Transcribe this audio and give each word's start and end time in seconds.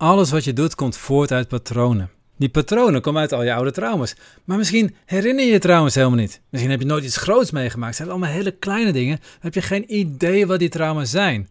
Alles 0.00 0.30
wat 0.30 0.44
je 0.44 0.52
doet 0.52 0.74
komt 0.74 0.96
voort 0.96 1.32
uit 1.32 1.48
patronen. 1.48 2.10
Die 2.36 2.48
patronen 2.48 3.00
komen 3.00 3.20
uit 3.20 3.32
al 3.32 3.42
je 3.42 3.54
oude 3.54 3.70
trauma's. 3.70 4.14
Maar 4.44 4.56
misschien 4.56 4.94
herinner 5.04 5.44
je 5.44 5.50
je 5.50 5.58
trauma's 5.58 5.94
helemaal 5.94 6.18
niet. 6.18 6.40
Misschien 6.48 6.70
heb 6.70 6.80
je 6.80 6.86
nooit 6.86 7.04
iets 7.04 7.16
groots 7.16 7.50
meegemaakt. 7.50 7.86
Het 7.86 7.96
zijn 7.96 8.08
allemaal 8.08 8.34
hele 8.34 8.50
kleine 8.50 8.92
dingen. 8.92 9.16
Dan 9.16 9.38
heb 9.40 9.54
je 9.54 9.62
geen 9.62 9.94
idee 9.94 10.46
wat 10.46 10.58
die 10.58 10.68
trauma's 10.68 11.10
zijn. 11.10 11.48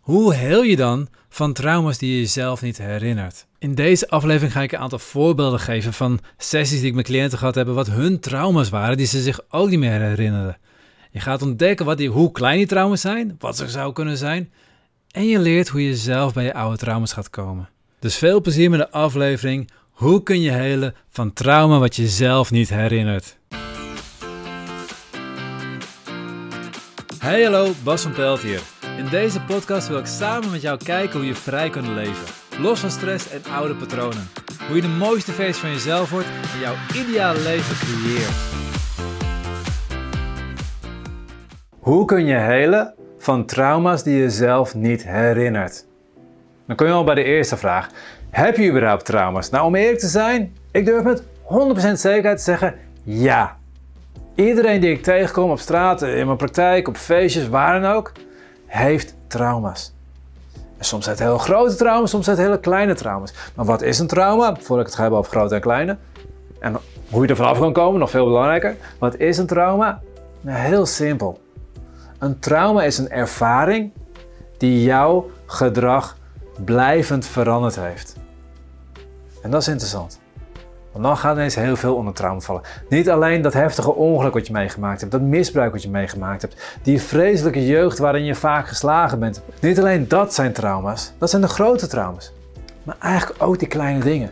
Hoe 0.00 0.34
heel 0.34 0.62
je 0.62 0.76
dan 0.76 1.08
van 1.28 1.52
trauma's 1.52 1.98
die 1.98 2.10
je 2.10 2.18
jezelf 2.18 2.62
niet 2.62 2.78
herinnert? 2.78 3.46
In 3.58 3.74
deze 3.74 4.08
aflevering 4.08 4.52
ga 4.52 4.62
ik 4.62 4.72
een 4.72 4.78
aantal 4.78 4.98
voorbeelden 4.98 5.60
geven 5.60 5.92
van 5.92 6.20
sessies 6.36 6.80
die 6.80 6.88
ik 6.88 6.94
met 6.94 7.04
cliënten 7.04 7.38
gehad 7.38 7.54
heb, 7.54 7.66
wat 7.66 7.90
hun 7.90 8.20
trauma's 8.20 8.68
waren 8.68 8.96
die 8.96 9.06
ze 9.06 9.22
zich 9.22 9.40
ook 9.48 9.68
niet 9.68 9.78
meer 9.78 10.00
herinneren. 10.00 10.58
Je 11.10 11.20
gaat 11.20 11.42
ontdekken 11.42 11.86
wat 11.86 11.98
die, 11.98 12.08
hoe 12.08 12.32
klein 12.32 12.56
die 12.56 12.66
trauma's 12.66 13.00
zijn, 13.00 13.36
wat 13.38 13.56
ze 13.56 13.68
zou 13.68 13.92
kunnen 13.92 14.16
zijn, 14.16 14.52
en 15.10 15.26
je 15.26 15.38
leert 15.38 15.68
hoe 15.68 15.84
je 15.84 15.96
zelf 15.96 16.32
bij 16.32 16.44
je 16.44 16.54
oude 16.54 16.76
trauma's 16.76 17.12
gaat 17.12 17.30
komen. 17.30 17.68
Dus 18.00 18.16
veel 18.16 18.40
plezier 18.40 18.70
met 18.70 18.78
de 18.78 18.90
aflevering. 18.90 19.70
Hoe 19.90 20.22
kun 20.22 20.40
je 20.40 20.50
helen 20.50 20.94
van 21.08 21.32
trauma 21.32 21.78
wat 21.78 21.96
je 21.96 22.08
zelf 22.08 22.50
niet 22.50 22.68
herinnert? 22.68 23.38
Hey 27.18 27.42
hallo, 27.42 27.72
Bas 27.84 28.02
van 28.02 28.12
Pelt 28.12 28.40
hier. 28.40 28.60
In 28.98 29.08
deze 29.08 29.40
podcast 29.40 29.88
wil 29.88 29.98
ik 29.98 30.06
samen 30.06 30.50
met 30.50 30.62
jou 30.62 30.78
kijken 30.84 31.18
hoe 31.18 31.28
je 31.28 31.34
vrij 31.34 31.70
kunt 31.70 31.86
leven. 31.86 32.26
Los 32.58 32.80
van 32.80 32.90
stress 32.90 33.30
en 33.30 33.42
oude 33.52 33.74
patronen. 33.74 34.28
Hoe 34.66 34.76
je 34.76 34.82
de 34.82 34.88
mooiste 34.88 35.32
versie 35.32 35.62
van 35.62 35.70
jezelf 35.70 36.10
wordt 36.10 36.26
en 36.26 36.60
jouw 36.60 36.74
ideale 36.94 37.40
leven 37.40 37.76
creëert. 37.76 38.36
Hoe 41.78 42.04
kun 42.04 42.26
je 42.26 42.36
helen 42.36 42.94
van 43.18 43.46
trauma's 43.46 44.02
die 44.02 44.16
je 44.16 44.30
zelf 44.30 44.74
niet 44.74 45.04
herinnert? 45.04 45.88
Dan 46.70 46.78
kom 46.78 46.88
je 46.88 46.92
al 46.92 47.04
bij 47.04 47.14
de 47.14 47.24
eerste 47.24 47.56
vraag. 47.56 47.88
Heb 48.30 48.56
je 48.56 48.68
überhaupt 48.68 49.04
trauma's? 49.04 49.50
Nou, 49.50 49.66
om 49.66 49.74
eerlijk 49.74 49.98
te 49.98 50.08
zijn, 50.08 50.56
ik 50.70 50.84
durf 50.84 51.02
met 51.02 51.22
100% 51.22 51.24
zekerheid 51.92 52.36
te 52.36 52.42
zeggen 52.42 52.74
ja. 53.02 53.56
Iedereen 54.34 54.80
die 54.80 54.90
ik 54.90 55.02
tegenkom 55.02 55.50
op 55.50 55.58
straat, 55.58 56.02
in 56.02 56.26
mijn 56.26 56.36
praktijk, 56.36 56.88
op 56.88 56.96
feestjes, 56.96 57.48
waar 57.48 57.80
dan 57.80 57.90
ook, 57.92 58.12
heeft 58.66 59.14
trauma's. 59.26 59.94
En 60.78 60.84
soms 60.84 61.04
zijn 61.04 61.16
het 61.16 61.24
heel 61.24 61.38
grote 61.38 61.74
trauma's, 61.74 62.10
soms 62.10 62.24
zijn 62.24 62.36
het 62.36 62.46
hele 62.46 62.60
kleine 62.60 62.94
trauma's. 62.94 63.34
Maar 63.54 63.64
wat 63.64 63.82
is 63.82 63.98
een 63.98 64.06
trauma? 64.06 64.56
Voordat 64.60 64.78
ik 64.78 64.86
het 64.86 64.94
ga 64.94 65.00
hebben 65.00 65.18
over 65.18 65.32
grote 65.32 65.54
en 65.54 65.60
kleine. 65.60 65.96
En 66.60 66.76
hoe 67.10 67.22
je 67.22 67.28
er 67.28 67.36
vanaf 67.36 67.58
kan 67.58 67.72
komen, 67.72 68.00
nog 68.00 68.10
veel 68.10 68.24
belangrijker. 68.24 68.76
Wat 68.98 69.16
is 69.16 69.38
een 69.38 69.46
trauma? 69.46 70.00
Nou, 70.40 70.58
heel 70.58 70.86
simpel. 70.86 71.40
Een 72.18 72.38
trauma 72.38 72.82
is 72.82 72.98
een 72.98 73.10
ervaring 73.10 73.92
die 74.58 74.82
jouw 74.82 75.30
gedrag 75.46 76.18
blijvend 76.64 77.26
veranderd 77.26 77.76
heeft. 77.76 78.16
En 79.42 79.50
dat 79.50 79.60
is 79.60 79.68
interessant. 79.68 80.20
Want 80.92 81.04
dan 81.04 81.16
gaat 81.16 81.36
ineens 81.36 81.54
heel 81.54 81.76
veel 81.76 81.94
onder 81.94 82.14
trauma 82.14 82.40
vallen. 82.40 82.62
Niet 82.88 83.10
alleen 83.10 83.42
dat 83.42 83.52
heftige 83.52 83.94
ongeluk 83.94 84.32
wat 84.32 84.46
je 84.46 84.52
meegemaakt 84.52 85.00
hebt, 85.00 85.12
dat 85.12 85.20
misbruik 85.20 85.72
wat 85.72 85.82
je 85.82 85.90
meegemaakt 85.90 86.42
hebt, 86.42 86.78
die 86.82 87.02
vreselijke 87.02 87.66
jeugd 87.66 87.98
waarin 87.98 88.24
je 88.24 88.34
vaak 88.34 88.68
geslagen 88.68 89.18
bent. 89.18 89.42
Niet 89.60 89.78
alleen 89.78 90.08
dat 90.08 90.34
zijn 90.34 90.52
trauma's, 90.52 91.12
dat 91.18 91.30
zijn 91.30 91.42
de 91.42 91.48
grote 91.48 91.86
trauma's. 91.86 92.32
Maar 92.82 92.96
eigenlijk 93.00 93.42
ook 93.42 93.58
die 93.58 93.68
kleine 93.68 94.00
dingen. 94.00 94.30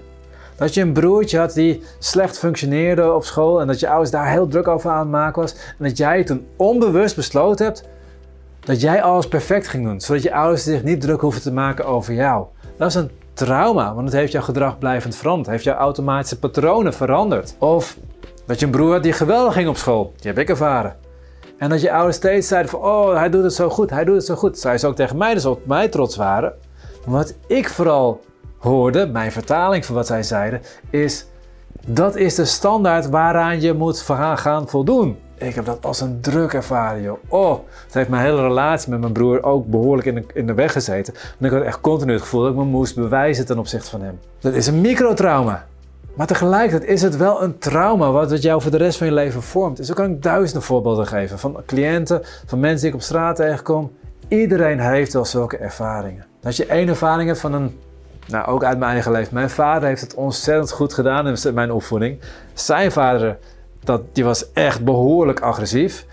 Dat 0.56 0.74
je 0.74 0.80
een 0.80 0.92
broertje 0.92 1.38
had 1.38 1.54
die 1.54 1.82
slecht 1.98 2.38
functioneerde 2.38 3.12
op 3.12 3.24
school 3.24 3.60
en 3.60 3.66
dat 3.66 3.80
je 3.80 3.88
ouders 3.88 4.10
daar 4.10 4.30
heel 4.30 4.48
druk 4.48 4.68
over 4.68 4.90
aan 4.90 4.98
het 4.98 5.08
maken 5.08 5.42
was. 5.42 5.52
En 5.52 5.84
dat 5.84 5.96
jij 5.96 6.24
toen 6.24 6.46
onbewust 6.56 7.16
besloten 7.16 7.66
hebt 7.66 7.88
dat 8.68 8.80
jij 8.80 9.02
alles 9.02 9.28
perfect 9.28 9.68
ging 9.68 9.84
doen, 9.84 10.00
zodat 10.00 10.22
je 10.22 10.34
ouders 10.34 10.62
zich 10.62 10.82
niet 10.82 11.00
druk 11.00 11.20
hoeven 11.20 11.42
te 11.42 11.52
maken 11.52 11.84
over 11.84 12.14
jou. 12.14 12.46
Dat 12.76 12.88
is 12.88 12.94
een 12.94 13.10
trauma, 13.32 13.94
want 13.94 14.08
het 14.08 14.16
heeft 14.16 14.32
jouw 14.32 14.42
gedrag 14.42 14.78
blijvend 14.78 15.16
veranderd. 15.16 15.48
Heeft 15.48 15.64
jouw 15.64 15.76
automatische 15.76 16.38
patronen 16.38 16.94
veranderd. 16.94 17.54
Of 17.58 17.96
dat 18.46 18.58
je 18.58 18.66
een 18.66 18.72
broer 18.72 18.92
had 18.92 19.02
die 19.02 19.12
geweldig 19.12 19.52
ging 19.52 19.68
op 19.68 19.76
school. 19.76 20.12
Die 20.16 20.30
heb 20.30 20.38
ik 20.38 20.48
ervaren. 20.48 20.96
En 21.58 21.68
dat 21.68 21.80
je 21.80 21.92
ouders 21.92 22.16
steeds 22.16 22.48
zeiden 22.48 22.70
van, 22.70 22.80
oh, 22.80 23.16
hij 23.16 23.30
doet 23.30 23.42
het 23.42 23.54
zo 23.54 23.68
goed, 23.68 23.90
hij 23.90 24.04
doet 24.04 24.16
het 24.16 24.24
zo 24.24 24.34
goed. 24.34 24.58
Zij 24.58 24.78
ze 24.78 24.86
ook 24.86 24.96
tegen 24.96 25.16
mij, 25.16 25.34
dus 25.34 25.44
op 25.44 25.66
mij 25.66 25.88
trots 25.88 26.16
waren. 26.16 26.52
Wat 27.04 27.34
ik 27.46 27.68
vooral 27.68 28.20
hoorde, 28.58 29.06
mijn 29.06 29.32
vertaling 29.32 29.84
van 29.84 29.94
wat 29.94 30.06
zij 30.06 30.22
zeiden, 30.22 30.60
is 30.90 31.26
dat 31.86 32.16
is 32.16 32.34
de 32.34 32.44
standaard 32.44 33.08
waaraan 33.08 33.60
je 33.60 33.72
moet 33.72 34.00
gaan 34.34 34.68
voldoen. 34.68 35.18
Ik 35.38 35.54
heb 35.54 35.64
dat 35.64 35.84
als 35.84 36.00
een 36.00 36.20
druk 36.20 36.52
ervaren, 36.52 37.02
joh. 37.02 37.18
Oh, 37.28 37.58
het 37.84 37.94
heeft 37.94 38.08
mijn 38.08 38.22
hele 38.22 38.42
relatie 38.42 38.90
met 38.90 39.00
mijn 39.00 39.12
broer 39.12 39.42
ook 39.42 39.66
behoorlijk 39.66 40.06
in 40.06 40.14
de, 40.14 40.24
in 40.34 40.46
de 40.46 40.54
weg 40.54 40.72
gezeten. 40.72 41.14
En 41.38 41.46
ik 41.46 41.52
had 41.52 41.62
echt 41.62 41.80
continu 41.80 42.12
het 42.12 42.22
gevoel 42.22 42.40
dat 42.40 42.50
ik 42.50 42.56
me 42.56 42.64
moest 42.64 42.94
bewijzen 42.94 43.46
ten 43.46 43.58
opzichte 43.58 43.90
van 43.90 44.02
hem. 44.02 44.18
Dat 44.38 44.54
is 44.54 44.66
een 44.66 44.80
microtrauma. 44.80 45.66
Maar 46.14 46.26
tegelijkertijd 46.26 46.90
is 46.90 47.02
het 47.02 47.16
wel 47.16 47.42
een 47.42 47.58
trauma 47.58 48.10
wat 48.10 48.42
jou 48.42 48.62
voor 48.62 48.70
de 48.70 48.76
rest 48.76 48.98
van 48.98 49.06
je 49.06 49.12
leven 49.12 49.42
vormt. 49.42 49.76
Dus 49.76 49.86
zo 49.86 49.94
kan 49.94 50.10
ik 50.10 50.22
duizenden 50.22 50.62
voorbeelden 50.62 51.06
geven. 51.06 51.38
Van 51.38 51.62
cliënten, 51.66 52.22
van 52.46 52.60
mensen 52.60 52.80
die 52.80 52.88
ik 52.88 52.94
op 52.94 53.02
straat 53.02 53.36
tegenkom. 53.36 53.92
Iedereen 54.28 54.80
heeft 54.80 55.12
wel 55.12 55.24
zulke 55.24 55.56
ervaringen. 55.56 56.26
Als 56.42 56.56
je 56.56 56.66
één 56.66 56.88
ervaring 56.88 57.28
hebt 57.28 57.40
van 57.40 57.52
een 57.52 57.78
nou, 58.26 58.46
ook 58.46 58.64
uit 58.64 58.78
mijn 58.78 58.92
eigen 58.92 59.12
leven. 59.12 59.34
Mijn 59.34 59.50
vader 59.50 59.88
heeft 59.88 60.00
het 60.00 60.14
ontzettend 60.14 60.70
goed 60.70 60.94
gedaan 60.94 61.26
in 61.26 61.54
mijn 61.54 61.72
opvoeding. 61.72 62.20
Zijn 62.54 62.92
vader 62.92 63.38
dat, 63.84 64.02
die 64.12 64.24
was 64.24 64.52
echt 64.52 64.84
behoorlijk 64.84 65.40
agressief. 65.40 66.06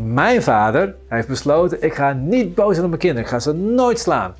Mijn 0.00 0.42
vader 0.42 0.94
heeft 1.08 1.28
besloten, 1.28 1.82
ik 1.82 1.94
ga 1.94 2.12
niet 2.12 2.54
boos 2.54 2.72
zijn 2.72 2.82
op 2.82 2.88
mijn 2.88 3.00
kinderen. 3.00 3.24
Ik 3.24 3.30
ga 3.30 3.38
ze 3.38 3.52
nooit 3.52 3.98
slaan. 3.98 4.34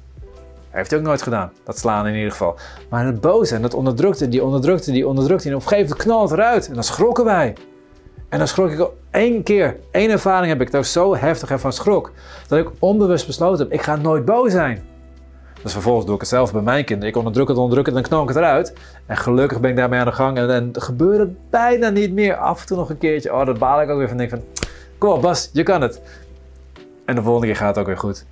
Hij 0.70 0.80
heeft 0.80 0.94
ook 0.94 1.02
nooit 1.02 1.22
gedaan, 1.22 1.52
dat 1.64 1.78
slaan 1.78 2.06
in 2.06 2.14
ieder 2.14 2.30
geval. 2.30 2.56
Maar 2.88 3.06
het 3.06 3.20
boze 3.20 3.54
en 3.54 3.62
dat 3.62 3.74
onderdrukte, 3.74 4.28
die 4.28 4.44
onderdrukte, 4.44 4.92
die 4.92 5.06
onderdrukte. 5.06 5.48
En 5.48 5.54
op 5.54 5.60
een 5.60 5.68
gegeven 5.68 5.88
moment 5.90 6.06
knalt 6.06 6.30
eruit. 6.30 6.68
En 6.68 6.74
dan 6.74 6.84
schrokken 6.84 7.24
wij. 7.24 7.54
En 8.28 8.38
dan 8.38 8.48
schrok 8.48 8.70
ik 8.70 8.78
al 8.78 8.96
één 9.10 9.42
keer. 9.42 9.76
Eén 9.90 10.10
ervaring 10.10 10.52
heb 10.52 10.60
ik 10.60 10.70
daar 10.70 10.84
zo 10.84 11.16
heftig 11.16 11.50
ervan 11.50 11.72
schrok. 11.72 12.12
Dat 12.48 12.58
ik 12.58 12.70
onbewust 12.78 13.26
besloten 13.26 13.64
heb, 13.64 13.72
ik 13.72 13.82
ga 13.82 13.96
nooit 13.96 14.24
boos 14.24 14.52
zijn. 14.52 14.82
Dus 15.62 15.72
vervolgens 15.72 16.06
doe 16.06 16.14
ik 16.14 16.20
het 16.20 16.30
zelf 16.30 16.52
bij 16.52 16.62
mijn 16.62 16.84
kinderen. 16.84 17.10
Ik 17.10 17.16
onderdruk 17.16 17.48
het, 17.48 17.56
onderdruk 17.56 17.86
het 17.86 17.96
en 17.96 18.02
knal 18.02 18.22
ik 18.22 18.28
het 18.28 18.36
eruit. 18.36 18.72
En 19.06 19.16
gelukkig 19.16 19.60
ben 19.60 19.70
ik 19.70 19.76
daarmee 19.76 20.00
aan 20.00 20.06
de 20.06 20.12
gang. 20.12 20.38
En, 20.38 20.50
en 20.50 20.70
gebeurt 20.72 21.18
het 21.18 21.50
bijna 21.50 21.88
niet 21.88 22.12
meer. 22.12 22.36
Af 22.36 22.60
en 22.60 22.66
toe 22.66 22.76
nog 22.76 22.90
een 22.90 22.98
keertje. 22.98 23.34
Oh, 23.34 23.46
dat 23.46 23.58
baal 23.58 23.82
ik 23.82 23.88
ook 23.88 23.98
weer 23.98 24.08
van. 24.08 24.16
Denk 24.16 24.30
van, 24.30 24.42
kom 24.98 25.10
op 25.10 25.22
Bas, 25.22 25.50
je 25.52 25.62
kan 25.62 25.80
het. 25.80 26.00
En 27.04 27.14
de 27.14 27.22
volgende 27.22 27.46
keer 27.46 27.56
gaat 27.56 27.68
het 27.68 27.78
ook 27.78 27.86
weer 27.86 27.98
goed. 27.98 28.24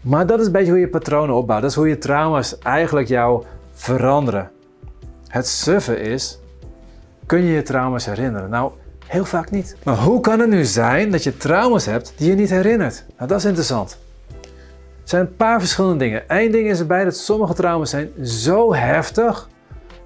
Maar 0.00 0.26
dat 0.26 0.40
is 0.40 0.46
een 0.46 0.52
beetje 0.52 0.70
hoe 0.70 0.80
je 0.80 0.88
patronen 0.88 1.34
opbouwt. 1.34 1.62
Dat 1.62 1.70
is 1.70 1.76
hoe 1.76 1.88
je 1.88 1.98
trauma's 1.98 2.58
eigenlijk 2.58 3.08
jou 3.08 3.44
veranderen. 3.72 4.50
Het 5.28 5.46
suffe 5.48 6.00
is, 6.00 6.38
kun 7.26 7.42
je 7.42 7.52
je 7.52 7.62
trauma's 7.62 8.06
herinneren? 8.06 8.50
Nou, 8.50 8.72
heel 9.06 9.24
vaak 9.24 9.50
niet. 9.50 9.76
Maar 9.84 9.96
hoe 9.96 10.20
kan 10.20 10.40
het 10.40 10.48
nu 10.48 10.64
zijn 10.64 11.10
dat 11.10 11.22
je 11.22 11.36
trauma's 11.36 11.86
hebt 11.86 12.12
die 12.16 12.28
je 12.28 12.34
niet 12.34 12.50
herinnert? 12.50 13.04
Nou, 13.16 13.28
dat 13.28 13.38
is 13.38 13.44
interessant 13.44 13.98
zijn 15.08 15.22
een 15.22 15.36
paar 15.36 15.58
verschillende 15.58 15.98
dingen. 15.98 16.22
Eén 16.26 16.50
ding 16.50 16.68
is 16.68 16.78
erbij 16.78 17.04
dat 17.04 17.16
sommige 17.16 17.54
trauma's 17.54 17.90
zijn 17.90 18.10
zo 18.26 18.74
heftig 18.74 19.48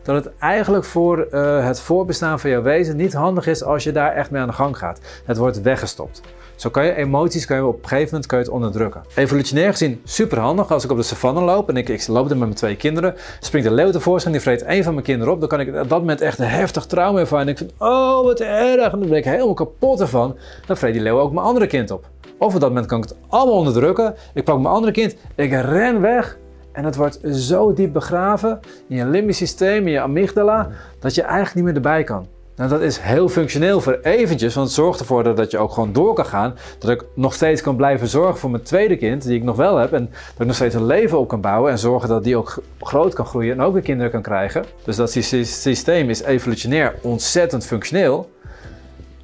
dat 0.03 0.25
het 0.25 0.33
eigenlijk 0.39 0.85
voor 0.85 1.29
uh, 1.33 1.67
het 1.67 1.81
voorbestaan 1.81 2.41
van 2.41 2.51
jouw 2.51 2.63
wezen 2.63 2.97
niet 2.97 3.13
handig 3.13 3.47
is 3.47 3.65
als 3.65 3.85
je 3.85 3.93
daar 3.93 4.13
echt 4.13 4.31
mee 4.31 4.41
aan 4.41 4.49
de 4.49 4.55
gang 4.55 4.79
gaat. 4.79 5.01
Het 5.25 5.37
wordt 5.37 5.63
weggestopt. 5.63 6.21
Zo 6.63 6.71
kan 6.71 6.85
je 6.85 6.95
emoties 6.95 7.47
kan 7.47 7.57
je 7.57 7.67
op 7.67 7.83
een 7.83 7.89
gegeven 7.89 8.09
moment 8.11 8.27
kan 8.27 8.39
je 8.39 8.45
het 8.45 8.55
onderdrukken. 8.55 9.03
Evolutionair 9.15 9.71
gezien 9.71 10.01
super 10.05 10.39
handig. 10.39 10.73
Als 10.73 10.85
ik 10.85 10.91
op 10.91 10.97
de 10.97 11.03
savanne 11.03 11.41
loop 11.41 11.69
en 11.69 11.77
ik, 11.77 11.89
ik 11.89 12.07
loop 12.07 12.25
er 12.25 12.31
met 12.31 12.39
mijn 12.39 12.55
twee 12.55 12.77
kinderen, 12.77 13.15
springt 13.41 13.69
de 13.69 13.75
leeuw 13.75 13.91
tevoorschijn, 13.91 14.33
die 14.33 14.43
vreet 14.43 14.63
één 14.63 14.85
van 14.85 14.93
mijn 14.93 15.07
kinderen 15.07 15.33
op. 15.33 15.41
Dan 15.41 15.49
kan 15.49 15.61
ik 15.61 15.69
op 15.69 15.89
dat 15.89 15.99
moment 15.99 16.21
echt 16.21 16.39
een 16.39 16.47
heftig 16.47 16.87
trauma 16.87 17.19
ervaren. 17.19 17.47
En 17.47 17.53
ik 17.53 17.59
vind, 17.59 17.73
oh 17.79 18.25
wat 18.25 18.41
erg. 18.41 18.93
En 18.93 18.99
dan 18.99 19.09
ben 19.09 19.19
ik 19.19 19.25
helemaal 19.25 19.55
kapot 19.55 20.01
ervan. 20.01 20.37
Dan 20.67 20.77
vreet 20.77 20.93
die 20.93 21.03
leeuw 21.03 21.19
ook 21.19 21.33
mijn 21.33 21.47
andere 21.47 21.67
kind 21.67 21.91
op. 21.91 22.09
Of 22.39 22.55
op 22.55 22.61
dat 22.61 22.69
moment 22.69 22.87
kan 22.87 22.99
ik 23.03 23.09
het 23.09 23.15
allemaal 23.29 23.55
onderdrukken. 23.55 24.15
Ik 24.35 24.45
pak 24.45 24.61
mijn 24.61 24.75
andere 24.75 24.93
kind, 24.93 25.17
ik 25.35 25.51
ren 25.51 26.01
weg. 26.01 26.39
En 26.73 26.85
het 26.85 26.97
wordt 26.97 27.19
zo 27.33 27.73
diep 27.73 27.93
begraven 27.93 28.61
in 28.89 28.97
je 28.97 29.07
limbisch 29.07 29.37
systeem, 29.37 29.87
in 29.87 29.93
je 29.93 30.01
amygdala, 30.01 30.69
dat 30.99 31.15
je 31.15 31.23
eigenlijk 31.23 31.55
niet 31.55 31.65
meer 31.65 31.75
erbij 31.75 32.05
kan. 32.05 32.27
Nou, 32.57 32.71
dat 32.71 32.81
is 32.81 32.99
heel 32.99 33.29
functioneel 33.29 33.81
voor 33.81 33.99
eventjes, 34.03 34.55
want 34.55 34.67
het 34.67 34.77
zorgt 34.77 35.01
ervoor 35.01 35.35
dat 35.35 35.51
je 35.51 35.59
ook 35.59 35.73
gewoon 35.73 35.93
door 35.93 36.15
kan 36.15 36.27
gaan. 36.27 36.55
Dat 36.79 36.91
ik 36.91 37.05
nog 37.15 37.35
steeds 37.35 37.61
kan 37.61 37.77
blijven 37.77 38.09
zorgen 38.09 38.39
voor 38.39 38.51
mijn 38.51 38.63
tweede 38.63 38.97
kind, 38.97 39.23
die 39.23 39.37
ik 39.37 39.43
nog 39.43 39.57
wel 39.57 39.77
heb. 39.77 39.93
En 39.93 40.11
dat 40.11 40.41
ik 40.41 40.47
nog 40.47 40.55
steeds 40.55 40.75
een 40.75 40.87
leven 40.87 41.19
op 41.19 41.29
kan 41.29 41.41
bouwen 41.41 41.71
en 41.71 41.79
zorgen 41.79 42.09
dat 42.09 42.25
die 42.25 42.37
ook 42.37 42.63
groot 42.81 43.15
kan 43.15 43.27
groeien 43.27 43.53
en 43.53 43.61
ook 43.61 43.73
weer 43.73 43.83
kinderen 43.83 44.13
kan 44.13 44.23
krijgen. 44.23 44.65
Dus 44.85 44.97
dat 44.97 45.11
systeem 45.11 46.11
is 46.11 46.23
evolutionair 46.23 46.95
ontzettend 47.03 47.67
functioneel. 47.67 48.31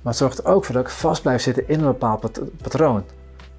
Maar 0.03 0.13
het 0.13 0.17
zorgt 0.17 0.39
er 0.39 0.47
ook 0.47 0.65
voor 0.65 0.75
dat 0.75 0.85
ik 0.85 0.91
vast 0.91 1.23
blijf 1.23 1.43
zitten 1.43 1.69
in 1.69 1.79
een 1.79 1.87
bepaald 1.87 2.41
patroon. 2.63 3.03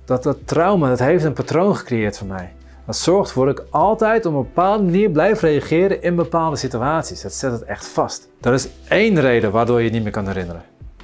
Dat 0.06 0.24
dat 0.24 0.38
trauma, 0.46 0.90
dat 0.90 1.00
heeft 1.00 1.24
een 1.24 1.34
patroon 1.34 1.76
gecreëerd 1.76 2.18
voor 2.18 2.28
mij. 2.28 2.52
Dat 2.90 2.98
zorgt 2.98 3.28
ervoor 3.28 3.46
dat 3.46 3.60
ik 3.60 3.66
altijd 3.70 4.26
op 4.26 4.34
een 4.34 4.42
bepaalde 4.42 4.84
manier 4.84 5.10
blijf 5.10 5.42
reageren 5.42 6.02
in 6.02 6.16
bepaalde 6.16 6.56
situaties. 6.56 7.22
Dat 7.22 7.34
zet 7.34 7.52
het 7.52 7.64
echt 7.64 7.86
vast. 7.86 8.30
Dat 8.40 8.54
is 8.54 8.68
één 8.88 9.20
reden 9.20 9.52
waardoor 9.52 9.78
je 9.78 9.84
het 9.84 9.94
niet 9.94 10.04
meer 10.04 10.12
kan 10.12 10.28
herinneren. 10.28 10.64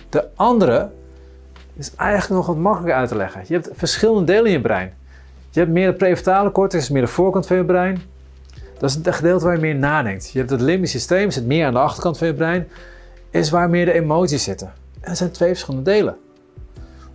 De 0.09 0.27
andere 0.35 0.89
is 1.75 1.95
eigenlijk 1.95 2.33
nog 2.33 2.45
wat 2.45 2.57
makkelijker 2.57 2.95
uit 2.95 3.09
te 3.09 3.15
leggen. 3.15 3.41
Je 3.47 3.53
hebt 3.53 3.69
verschillende 3.73 4.23
delen 4.23 4.45
in 4.45 4.51
je 4.51 4.61
brein. 4.61 4.93
Je 5.49 5.59
hebt 5.59 5.71
meer 5.71 5.87
de 5.87 5.93
prefrontale 5.93 6.51
cortex, 6.51 6.89
meer 6.89 7.01
de 7.01 7.07
voorkant 7.07 7.47
van 7.47 7.57
je 7.57 7.65
brein. 7.65 8.01
Dat 8.77 8.89
is 8.89 8.95
het 8.95 9.15
gedeelte 9.15 9.45
waar 9.45 9.55
je 9.55 9.61
meer 9.61 9.75
nadenkt. 9.75 10.31
Je 10.31 10.37
hebt 10.37 10.49
het 10.49 10.61
limbisch 10.61 10.91
systeem, 10.91 11.31
zit 11.31 11.45
meer 11.45 11.65
aan 11.65 11.73
de 11.73 11.79
achterkant 11.79 12.17
van 12.17 12.27
je 12.27 12.33
brein, 12.33 12.67
is 13.29 13.49
waar 13.49 13.69
meer 13.69 13.85
de 13.85 13.93
emoties 13.93 14.43
zitten. 14.43 14.67
En 14.93 15.09
dat 15.09 15.17
zijn 15.17 15.31
twee 15.31 15.49
verschillende 15.49 15.91
delen. 15.91 16.17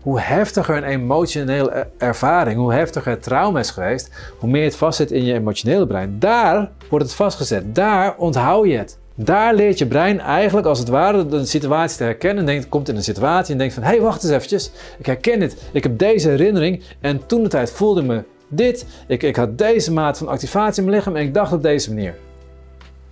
Hoe 0.02 0.20
heftiger 0.20 0.76
een 0.76 0.84
emotionele 0.84 1.86
ervaring, 1.98 2.58
hoe 2.58 2.72
heftiger 2.72 3.10
het 3.10 3.22
trauma 3.22 3.58
is 3.58 3.70
geweest, 3.70 4.10
hoe 4.38 4.50
meer 4.50 4.64
het 4.64 4.76
vastzit 4.76 5.10
in 5.10 5.24
je 5.24 5.34
emotionele 5.34 5.86
brein. 5.86 6.16
Daar 6.18 6.70
wordt 6.88 7.04
het 7.04 7.14
vastgezet. 7.14 7.74
Daar 7.74 8.16
onthoud 8.16 8.66
je 8.66 8.76
het. 8.76 8.98
Daar 9.14 9.54
leert 9.54 9.78
je 9.78 9.86
brein 9.86 10.20
eigenlijk 10.20 10.66
als 10.66 10.78
het 10.78 10.88
ware 10.88 11.26
de 11.26 11.46
situatie 11.46 11.96
te 11.96 12.04
herkennen. 12.04 12.46
Denkt, 12.46 12.68
komt 12.68 12.88
in 12.88 12.96
een 12.96 13.02
situatie 13.02 13.52
en 13.52 13.58
denkt 13.58 13.74
van, 13.74 13.82
hé 13.82 13.88
hey, 13.88 14.00
wacht 14.00 14.22
eens 14.22 14.32
eventjes. 14.32 14.70
Ik 14.98 15.06
herken 15.06 15.38
dit. 15.38 15.56
Ik 15.72 15.82
heb 15.82 15.98
deze 15.98 16.28
herinnering 16.28 16.82
en 17.00 17.26
toen 17.26 17.42
de 17.42 17.48
tijd 17.48 17.70
voelde 17.70 18.02
me 18.02 18.22
dit. 18.48 18.86
Ik, 19.06 19.22
ik 19.22 19.36
had 19.36 19.58
deze 19.58 19.92
maat 19.92 20.18
van 20.18 20.28
activatie 20.28 20.82
in 20.82 20.88
mijn 20.88 20.96
lichaam 20.96 21.16
en 21.16 21.22
ik 21.22 21.34
dacht 21.34 21.52
op 21.52 21.62
deze 21.62 21.94
manier. 21.94 22.14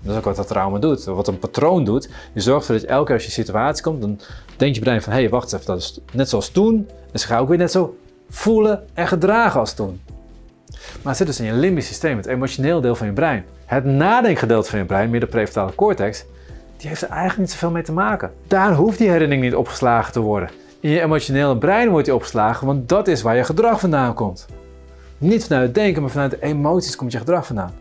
Dat 0.03 0.13
is 0.13 0.19
ook 0.19 0.25
wat 0.25 0.37
dat 0.37 0.47
trauma 0.47 0.79
doet. 0.79 1.05
Wat 1.05 1.29
een 1.29 1.39
patroon 1.39 1.85
doet. 1.85 2.09
Je 2.33 2.41
zorgt 2.41 2.69
ervoor 2.69 2.81
dat 2.81 2.91
elke 2.91 3.05
keer 3.05 3.15
als 3.15 3.25
je 3.25 3.31
situatie 3.31 3.83
komt, 3.83 4.01
dan 4.01 4.21
denkt 4.57 4.77
je 4.77 4.83
brein 4.83 5.03
van, 5.03 5.13
hé 5.13 5.19
hey, 5.19 5.29
wacht 5.29 5.53
even, 5.53 5.67
dat 5.67 5.79
is 5.79 6.01
net 6.13 6.29
zoals 6.29 6.49
toen. 6.49 6.89
En 7.13 7.19
ze 7.19 7.27
gaan 7.27 7.41
ook 7.41 7.49
weer 7.49 7.59
net 7.59 7.71
zo 7.71 7.97
voelen 8.31 8.85
en 8.95 9.09
gedragen 9.09 9.61
als 9.61 9.75
toen. 9.75 10.01
Maar 10.73 11.03
het 11.03 11.17
zit 11.17 11.27
dus 11.27 11.41
in 11.41 11.47
je 11.47 11.53
limbisch 11.53 11.87
systeem, 11.87 12.17
het 12.17 12.27
emotioneel 12.27 12.81
deel 12.81 12.95
van 12.95 13.07
je 13.07 13.13
brein. 13.13 13.45
Het 13.65 13.85
nadenkgedeelte 13.85 14.71
van 14.71 14.79
je 14.79 14.85
brein, 14.85 15.11
meer 15.11 15.21
de 15.21 15.27
prefrontale 15.27 15.75
cortex, 15.75 16.25
die 16.77 16.89
heeft 16.89 17.03
er 17.03 17.09
eigenlijk 17.09 17.41
niet 17.41 17.51
zoveel 17.51 17.71
mee 17.71 17.83
te 17.83 17.93
maken. 17.93 18.33
Daar 18.47 18.75
hoeft 18.75 18.99
die 18.99 19.09
herinnering 19.09 19.45
niet 19.45 19.55
opgeslagen 19.55 20.13
te 20.13 20.21
worden. 20.21 20.51
In 20.81 20.91
je 20.91 21.01
emotionele 21.01 21.57
brein 21.57 21.91
wordt 21.91 22.05
die 22.05 22.15
opgeslagen, 22.15 22.67
want 22.67 22.89
dat 22.89 23.09
is 23.09 23.23
waar 23.23 23.37
je 23.37 23.45
gedrag 23.45 23.81
vandaan 23.81 24.15
komt. 24.15 24.47
Niet 25.19 25.45
vanuit 25.45 25.63
het 25.63 25.75
denken, 25.75 26.03
maar 26.03 26.11
vanuit 26.11 26.31
de 26.31 26.43
emoties 26.43 26.97
komt 26.97 27.13
je 27.13 27.19
gedrag 27.19 27.47
vandaan. 27.47 27.73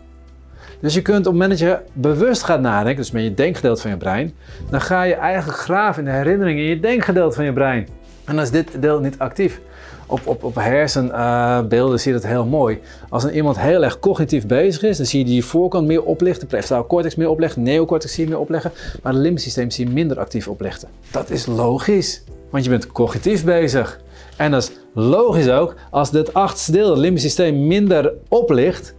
Dus 0.80 0.94
je 0.94 1.02
kunt 1.02 1.18
op 1.18 1.24
het 1.24 1.34
moment 1.34 1.50
dat 1.50 1.60
je 1.60 1.80
bewust 1.94 2.44
gaat 2.44 2.62
nadenken, 2.62 3.02
dus 3.02 3.12
met 3.12 3.24
je 3.24 3.34
denkgedeelte 3.34 3.82
van 3.82 3.92
je 3.92 3.98
brein, 3.98 4.34
dan 4.70 4.82
ga 4.82 5.04
je 5.04 5.14
eigenlijk 5.14 5.60
graven 5.60 6.06
in 6.06 6.12
de 6.12 6.18
herinneringen 6.18 6.64
in 6.64 6.70
je 6.70 6.80
denkgedeelte 6.80 7.36
van 7.36 7.46
je 7.46 7.54
brein. 7.54 7.88
En 8.26 8.36
dan 8.36 8.44
is 8.44 8.52
dit 8.52 8.82
deel 8.82 9.00
niet 9.00 9.20
actief. 9.20 9.62
Op, 10.10 10.28
op, 10.28 10.44
op 10.44 10.56
hersenbeelden 10.56 12.00
zie 12.00 12.14
je 12.14 12.20
dat 12.20 12.30
heel 12.30 12.46
mooi. 12.46 12.80
Als 13.10 13.24
een 13.24 13.36
iemand 13.36 13.60
heel 13.60 13.84
erg 13.84 14.00
cognitief 14.00 14.48
bezig 14.48 14.84
is, 14.84 14.98
dan 14.98 15.06
zie 15.06 15.20
je 15.20 15.26
die 15.26 15.46
voorkant 15.46 15.88
meer 15.88 16.04
oplichten, 16.04 16.48
prefrontale 16.48 16.88
cortex 16.88 17.16
meer 17.16 17.30
oplichten, 17.30 17.64
neocortex 17.64 18.14
zie 18.14 18.24
je 18.24 18.30
meer 18.30 18.40
opleggen, 18.40 18.72
maar 19.04 19.14
het 19.14 19.22
limbisch 19.22 19.44
systeem 19.44 19.72
zie 19.72 19.88
je 19.88 19.94
minder 19.94 20.20
actief 20.20 20.48
oplichten. 20.48 20.90
Dat 21.12 21.30
is 21.30 21.46
logisch, 21.46 22.24
want 22.50 22.64
je 22.64 22.70
bent 22.70 22.88
cognitief 22.88 23.44
bezig. 23.44 24.00
En 24.38 24.52
dat 24.52 24.64
is 24.64 24.72
logisch 24.94 25.50
ook, 25.50 25.76
als 25.90 26.12
dit 26.12 26.34
achtste 26.34 26.72
deel, 26.72 26.90
het 26.90 27.00
limbisch 27.00 27.22
systeem, 27.22 27.68
minder 27.68 28.14
oplicht, 28.28 28.96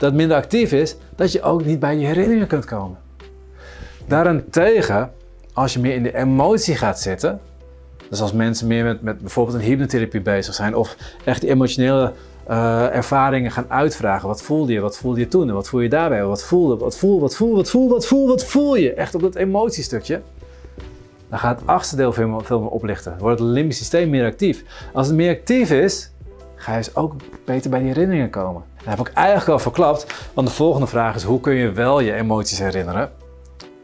dat 0.00 0.14
minder 0.14 0.36
actief 0.36 0.72
is, 0.72 0.96
dat 1.16 1.32
je 1.32 1.42
ook 1.42 1.64
niet 1.64 1.78
bij 1.78 1.98
je 1.98 2.06
herinneringen 2.06 2.46
kunt 2.46 2.64
komen. 2.64 2.98
Daarentegen, 4.06 5.12
als 5.52 5.72
je 5.72 5.78
meer 5.80 5.94
in 5.94 6.02
de 6.02 6.16
emotie 6.16 6.76
gaat 6.76 7.00
zitten, 7.00 7.40
dus 8.08 8.20
als 8.20 8.32
mensen 8.32 8.66
meer 8.66 8.98
met, 9.00 9.20
bijvoorbeeld 9.20 9.56
een 9.56 9.64
hypnotherapie 9.64 10.20
bezig 10.20 10.54
zijn 10.54 10.76
of 10.76 10.96
echt 11.24 11.42
emotionele 11.42 12.12
uh, 12.50 12.94
ervaringen 12.94 13.50
gaan 13.50 13.66
uitvragen. 13.68 14.28
Wat 14.28 14.42
voelde 14.42 14.72
je? 14.72 14.80
Wat 14.80 14.98
voelde 14.98 15.20
je 15.20 15.28
toen? 15.28 15.48
En 15.48 15.54
wat 15.54 15.68
voel 15.68 15.80
je 15.80 15.88
daarbij? 15.88 16.24
Wat 16.24 16.44
voelde? 16.44 16.76
Wat 16.76 16.96
voel? 16.96 17.20
Wat 17.20 17.36
voel? 17.36 17.54
Wat 17.54 17.70
voel? 17.70 17.88
Wat 17.88 18.06
voel? 18.06 18.26
Wat 18.26 18.44
voel 18.44 18.76
je? 18.76 18.92
Echt 18.92 19.14
op 19.14 19.20
dat 19.20 19.34
emotiestukje. 19.34 20.20
Dan 21.28 21.38
gaat 21.38 21.60
het 21.60 21.68
achtste 21.68 21.96
deel 21.96 22.12
veel, 22.12 22.40
veel 22.44 22.60
meer 22.60 22.68
oplichten. 22.68 23.10
Dan 23.10 23.20
wordt 23.20 23.40
het 23.40 23.48
limbisch 23.48 23.76
systeem 23.76 24.10
meer 24.10 24.24
actief. 24.24 24.64
Als 24.92 25.06
het 25.06 25.16
meer 25.16 25.34
actief 25.36 25.70
is, 25.70 26.10
ga 26.60 26.72
je 26.72 26.78
dus 26.78 26.96
ook 26.96 27.14
beter 27.44 27.70
bij 27.70 27.78
die 27.78 27.88
herinneringen 27.88 28.30
komen. 28.30 28.62
Dat 28.76 28.98
heb 28.98 29.08
ik 29.08 29.12
eigenlijk 29.14 29.48
al 29.48 29.58
verklapt, 29.58 30.06
want 30.34 30.48
de 30.48 30.54
volgende 30.54 30.86
vraag 30.86 31.14
is: 31.14 31.22
hoe 31.22 31.40
kun 31.40 31.54
je 31.54 31.72
wel 31.72 32.00
je 32.00 32.12
emoties 32.12 32.58
herinneren? 32.58 33.10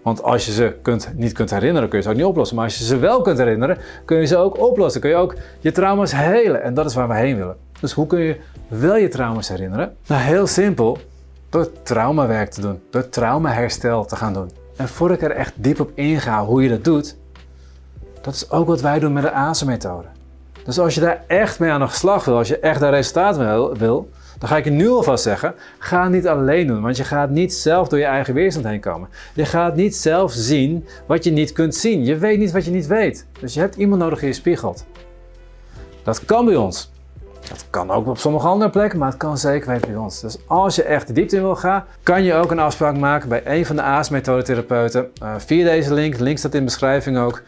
Want 0.03 0.23
als 0.23 0.47
je 0.47 0.53
ze 0.53 0.77
kunt, 0.83 1.13
niet 1.15 1.33
kunt 1.33 1.51
herinneren, 1.51 1.89
kun 1.89 1.99
je 1.99 2.05
ze 2.05 2.11
ook 2.11 2.17
niet 2.17 2.25
oplossen. 2.25 2.57
Maar 2.57 2.65
als 2.65 2.79
je 2.79 2.85
ze 2.85 2.97
wel 2.99 3.21
kunt 3.21 3.39
herinneren, 3.39 3.79
kun 4.05 4.17
je 4.17 4.27
ze 4.27 4.37
ook 4.37 4.59
oplossen. 4.59 5.01
Kun 5.01 5.11
je 5.11 5.17
ook 5.17 5.35
je 5.61 5.73
trauma's 5.73 6.13
helen. 6.13 6.63
En 6.63 6.75
dat 6.75 6.87
is 6.87 6.95
waar 6.95 7.09
we 7.09 7.15
heen 7.15 7.37
willen. 7.37 7.57
Dus 7.81 7.93
hoe 7.93 8.07
kun 8.07 8.21
je 8.21 8.37
wel 8.69 8.97
je 8.97 9.09
trauma's 9.09 9.49
herinneren? 9.49 9.97
Nou, 10.07 10.23
heel 10.23 10.47
simpel. 10.47 10.99
Door 11.49 11.83
traumawerk 11.83 12.51
te 12.51 12.61
doen. 12.61 12.81
Door 12.91 13.09
traumaherstel 13.09 14.05
te 14.05 14.17
gaan 14.17 14.33
doen. 14.33 14.51
En 14.77 14.89
voordat 14.89 15.17
ik 15.17 15.23
er 15.23 15.37
echt 15.37 15.53
diep 15.57 15.81
op 15.81 15.91
inga 15.95 16.45
hoe 16.45 16.63
je 16.63 16.69
dat 16.69 16.85
doet, 16.85 17.17
dat 18.21 18.35
is 18.35 18.51
ook 18.51 18.67
wat 18.67 18.81
wij 18.81 18.99
doen 18.99 19.13
met 19.13 19.23
de 19.23 19.33
ASE-methode. 19.33 20.09
Dus 20.67 20.79
als 20.79 20.95
je 20.95 21.01
daar 21.01 21.23
echt 21.27 21.59
mee 21.59 21.71
aan 21.71 21.81
de 21.81 21.89
slag 21.89 22.25
wil, 22.25 22.37
als 22.37 22.49
je 22.49 22.59
echt 22.59 22.81
daar 22.81 22.93
resultaat 22.93 23.37
wil, 23.37 23.77
wil 23.77 24.09
dan 24.39 24.49
ga 24.49 24.57
ik 24.57 24.65
je 24.65 24.71
nu 24.71 24.89
alvast 24.89 25.23
zeggen, 25.23 25.55
ga 25.79 26.09
niet 26.09 26.27
alleen 26.27 26.67
doen, 26.67 26.83
want 26.83 26.97
je 26.97 27.05
gaat 27.05 27.31
niet 27.31 27.55
zelf 27.55 27.89
door 27.89 27.99
je 27.99 28.05
eigen 28.05 28.35
weerstand 28.35 28.67
heen 28.67 28.81
komen. 28.81 29.09
Je 29.35 29.45
gaat 29.45 29.77
niet 29.77 29.97
zelf 29.97 30.33
zien 30.33 30.87
wat 31.07 31.25
je 31.25 31.31
niet 31.31 31.53
kunt 31.53 31.75
zien. 31.75 32.05
Je 32.05 32.17
weet 32.17 32.39
niet 32.39 32.53
wat 32.53 32.65
je 32.65 32.71
niet 32.71 32.87
weet. 32.87 33.27
Dus 33.41 33.55
je 33.55 33.61
hebt 33.61 33.77
iemand 33.77 34.01
nodig 34.01 34.19
die 34.19 34.29
je 34.29 34.35
spiegelt. 34.35 34.85
Dat 36.03 36.25
kan 36.25 36.45
bij 36.45 36.57
ons. 36.57 36.91
Dat 37.49 37.67
kan 37.71 37.91
ook 37.91 38.07
op 38.07 38.19
sommige 38.19 38.47
andere 38.47 38.71
plekken, 38.71 38.99
maar 38.99 39.09
het 39.09 39.17
kan 39.17 39.39
zeker 39.39 39.69
weten 39.69 39.89
bij 39.89 40.01
ons. 40.01 40.21
Dus 40.21 40.39
als 40.47 40.77
je 40.77 40.83
echt 40.83 41.07
de 41.07 41.13
diepte 41.13 41.37
in 41.37 41.43
wil 41.43 41.57
gaan, 41.57 41.85
kan 42.03 42.23
je 42.23 42.35
ook 42.35 42.51
een 42.51 42.59
afspraak 42.59 42.97
maken 42.97 43.29
bij 43.29 43.43
een 43.45 43.67
van 43.67 43.77
de 43.77 43.83
AAS-methodetherapeuten. 43.83 45.11
Uh, 45.23 45.35
via 45.39 45.65
deze 45.65 45.95
link, 45.95 46.19
link 46.19 46.39
staat 46.39 46.55
in 46.55 46.59
de 46.59 46.65
beschrijving 46.65 47.19
ook. 47.19 47.43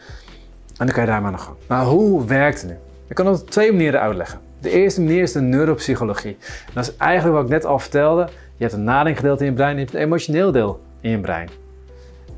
En 0.77 0.85
dan 0.85 0.95
kan 0.95 1.03
je 1.03 1.09
daar 1.09 1.21
maar 1.21 1.31
aan 1.31 1.37
de 1.37 1.43
gang. 1.43 1.57
Maar 1.67 1.85
hoe 1.85 2.25
werkt 2.25 2.61
het 2.61 2.69
nu? 2.69 2.77
Ik 3.09 3.15
kan 3.15 3.27
het 3.27 3.41
op 3.41 3.49
twee 3.49 3.71
manieren 3.71 4.01
uitleggen. 4.01 4.39
De 4.61 4.69
eerste 4.69 5.01
manier 5.01 5.21
is 5.21 5.31
de 5.31 5.41
neuropsychologie. 5.41 6.37
Dat 6.73 6.83
is 6.83 6.95
eigenlijk 6.97 7.35
wat 7.35 7.43
ik 7.43 7.49
net 7.49 7.65
al 7.65 7.79
vertelde. 7.79 8.27
Je 8.55 8.63
hebt 8.63 8.73
een 8.73 8.83
nadenkgedeelte 8.83 9.43
in 9.43 9.49
je 9.49 9.55
brein 9.55 9.71
en 9.71 9.77
je 9.77 9.83
hebt 9.83 9.95
een 9.95 10.01
emotioneel 10.01 10.51
deel 10.51 10.81
in 11.01 11.09
je 11.11 11.19
brein. 11.19 11.49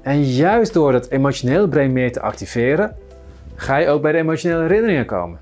En 0.02 0.24
juist 0.24 0.74
door 0.74 0.94
het 0.94 1.10
emotionele 1.10 1.68
brein 1.68 1.94
meer 1.94 2.12
te 2.12 2.22
activeren, 2.22 2.96
ga 3.56 3.78
je 3.78 3.88
ook 3.88 4.02
bij 4.02 4.12
de 4.12 4.18
emotionele 4.18 4.62
herinneringen 4.62 5.06
komen. 5.06 5.40